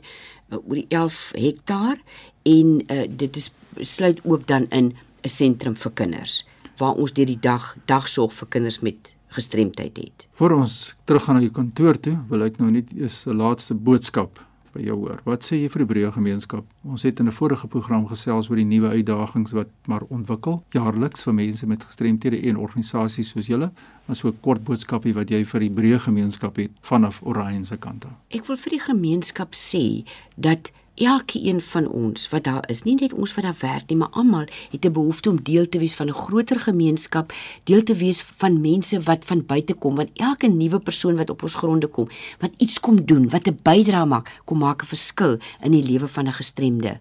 uh, 0.52 0.58
oor 0.68 0.76
die 0.76 0.90
11 0.90 1.32
hektaar 1.36 1.98
en 2.44 2.82
uh, 2.88 3.08
dit 3.10 3.36
is 3.36 3.52
sluit 3.80 4.20
ook 4.24 4.48
dan 4.48 4.68
in 4.70 4.94
'n 5.22 5.30
sentrum 5.30 5.76
vir 5.76 5.92
kinders 5.92 6.46
waar 6.78 6.94
ons 6.94 7.14
deur 7.14 7.26
die 7.26 7.40
dag 7.40 7.76
dagsorg 7.86 8.34
vir 8.34 8.48
kinders 8.48 8.80
met 8.80 9.14
gestremdheid 9.28 9.98
het. 9.98 10.28
Voor 10.34 10.52
ons 10.52 10.96
teruggaan 11.04 11.36
na 11.36 11.42
die 11.42 11.52
kantoor 11.52 12.00
toe, 12.00 12.18
wil 12.30 12.44
ek 12.44 12.58
nou 12.60 12.72
net 12.72 12.92
eers 12.94 13.26
'n 13.28 13.38
laaste 13.38 13.74
boodskap 13.74 14.40
by 14.74 14.86
jou 14.86 14.96
hoor. 14.96 15.20
Wat 15.28 15.44
sê 15.44 15.60
jy 15.60 15.70
vir 15.70 15.84
die 15.84 15.88
Hebreë 15.88 16.12
gemeenskap? 16.16 16.66
Ons 16.88 17.04
het 17.04 17.20
in 17.20 17.28
'n 17.28 17.32
vorige 17.32 17.68
program 17.68 18.08
gesels 18.08 18.50
oor 18.50 18.56
die 18.56 18.66
nuwe 18.66 18.88
uitdagings 18.88 19.52
wat 19.52 19.68
maar 19.86 20.04
ontwikkel 20.10 20.64
jaarliks 20.72 21.24
vir 21.24 21.34
mense 21.34 21.68
met 21.68 21.84
gestremthede 21.84 22.42
en 22.50 22.58
organisasies 22.58 23.30
soos 23.30 23.48
julle. 23.48 23.72
Maar 24.06 24.16
so 24.16 24.28
'n 24.28 24.40
kort 24.42 24.64
boodskapie 24.64 25.14
wat 25.14 25.30
jy 25.30 25.46
vir 25.46 25.60
die 25.60 25.70
Hebreë 25.70 26.00
gemeenskap 26.00 26.56
het 26.56 26.72
vanaf 26.82 27.22
Orion 27.24 27.66
se 27.66 27.78
kant 27.78 28.06
af. 28.06 28.12
Ek 28.30 28.46
wil 28.46 28.58
vir 28.58 28.70
die 28.70 28.80
gemeenskap 28.80 29.54
sê 29.54 30.04
dat 30.36 30.72
elkeen 30.96 31.62
van 31.62 31.88
ons 31.88 32.30
wat 32.30 32.44
daar 32.44 32.70
is, 32.70 32.84
nie 32.84 32.96
net 33.00 33.14
ons 33.14 33.34
wat 33.36 33.46
daar 33.46 33.58
werk 33.60 33.90
nie, 33.90 33.98
maar 33.98 34.12
almal 34.12 34.46
het 34.72 34.86
'n 34.86 34.92
behoefte 34.92 35.30
om 35.30 35.44
deel 35.44 35.70
te 35.70 35.80
wees 35.80 35.96
van 35.96 36.08
'n 36.08 36.14
groter 36.14 36.60
gemeenskap, 36.60 37.34
deel 37.64 37.84
te 37.84 37.96
wees 37.96 38.22
van 38.22 38.62
mense 38.62 39.02
wat 39.02 39.26
van 39.26 39.46
buite 39.46 39.74
kom, 39.74 39.96
want 39.96 40.10
elke 40.14 40.48
nuwe 40.48 40.80
persoon 40.80 41.16
wat 41.16 41.30
op 41.30 41.44
ons 41.44 41.56
gronde 41.56 41.88
kom, 41.88 42.08
wat 42.40 42.52
iets 42.58 42.80
kom 42.80 43.06
doen, 43.06 43.30
wat 43.30 43.48
'n 43.48 43.60
bydrae 43.62 44.06
maak, 44.06 44.42
kom 44.46 44.58
maak 44.58 44.84
'n 44.84 44.86
verskil 44.86 45.38
in 45.62 45.72
die 45.72 45.84
lewe 45.84 46.08
van 46.08 46.28
'n 46.28 46.34
gestremde. 46.34 47.00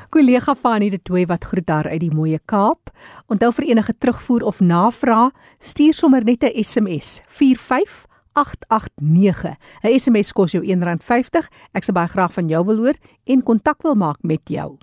Kollega 0.10 0.56
Fani 0.56 0.90
de 0.90 1.02
Tooi 1.02 1.26
wat 1.26 1.44
groet 1.44 1.68
daar 1.68 1.88
uit 1.88 2.00
die 2.00 2.14
mooie 2.14 2.40
Kaap 2.46 2.92
onthou 3.28 3.54
vir 3.54 3.66
enige 3.66 3.94
terugvoer 3.98 4.44
of 4.44 4.60
navraag 4.60 5.32
stuur 5.60 5.94
sommer 5.94 6.24
net 6.24 6.44
'n 6.44 6.64
SMS 6.64 7.22
45 7.28 8.06
889. 8.36 9.56
'n 9.84 10.00
SMS 10.00 10.32
kos 10.32 10.52
jou 10.52 10.64
R1.50. 10.64 11.48
Ek 11.72 11.84
sal 11.84 11.96
baie 11.96 12.12
graag 12.12 12.34
van 12.36 12.52
jou 12.52 12.64
wil 12.66 12.84
hoor 12.84 12.98
en 13.24 13.44
kontak 13.44 13.82
wil 13.82 13.96
maak 13.96 14.20
met 14.22 14.44
jou. 14.44 14.76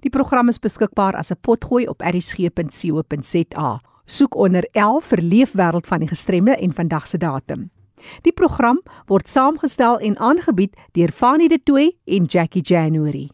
Die 0.00 0.10
program 0.10 0.48
is 0.48 0.58
beskikbaar 0.58 1.16
as 1.16 1.30
'n 1.30 1.40
potgooi 1.40 1.86
op 1.86 2.02
erisg.co.za. 2.02 3.80
Soek 4.04 4.34
onder 4.34 4.68
L 4.72 5.00
vir 5.00 5.22
Leefwêreld 5.22 5.86
van 5.86 5.98
die 5.98 6.08
Gestremde 6.08 6.56
en 6.56 6.74
vandag 6.74 7.06
se 7.06 7.18
datum. 7.18 7.70
Die 8.22 8.32
program 8.32 8.82
word 9.06 9.28
saamgestel 9.28 9.98
en 9.98 10.18
aangebied 10.18 10.76
deur 10.92 11.12
Fanie 11.12 11.48
De 11.48 11.62
Tooy 11.62 11.96
en 12.04 12.24
Jackie 12.24 12.62
January. 12.62 13.30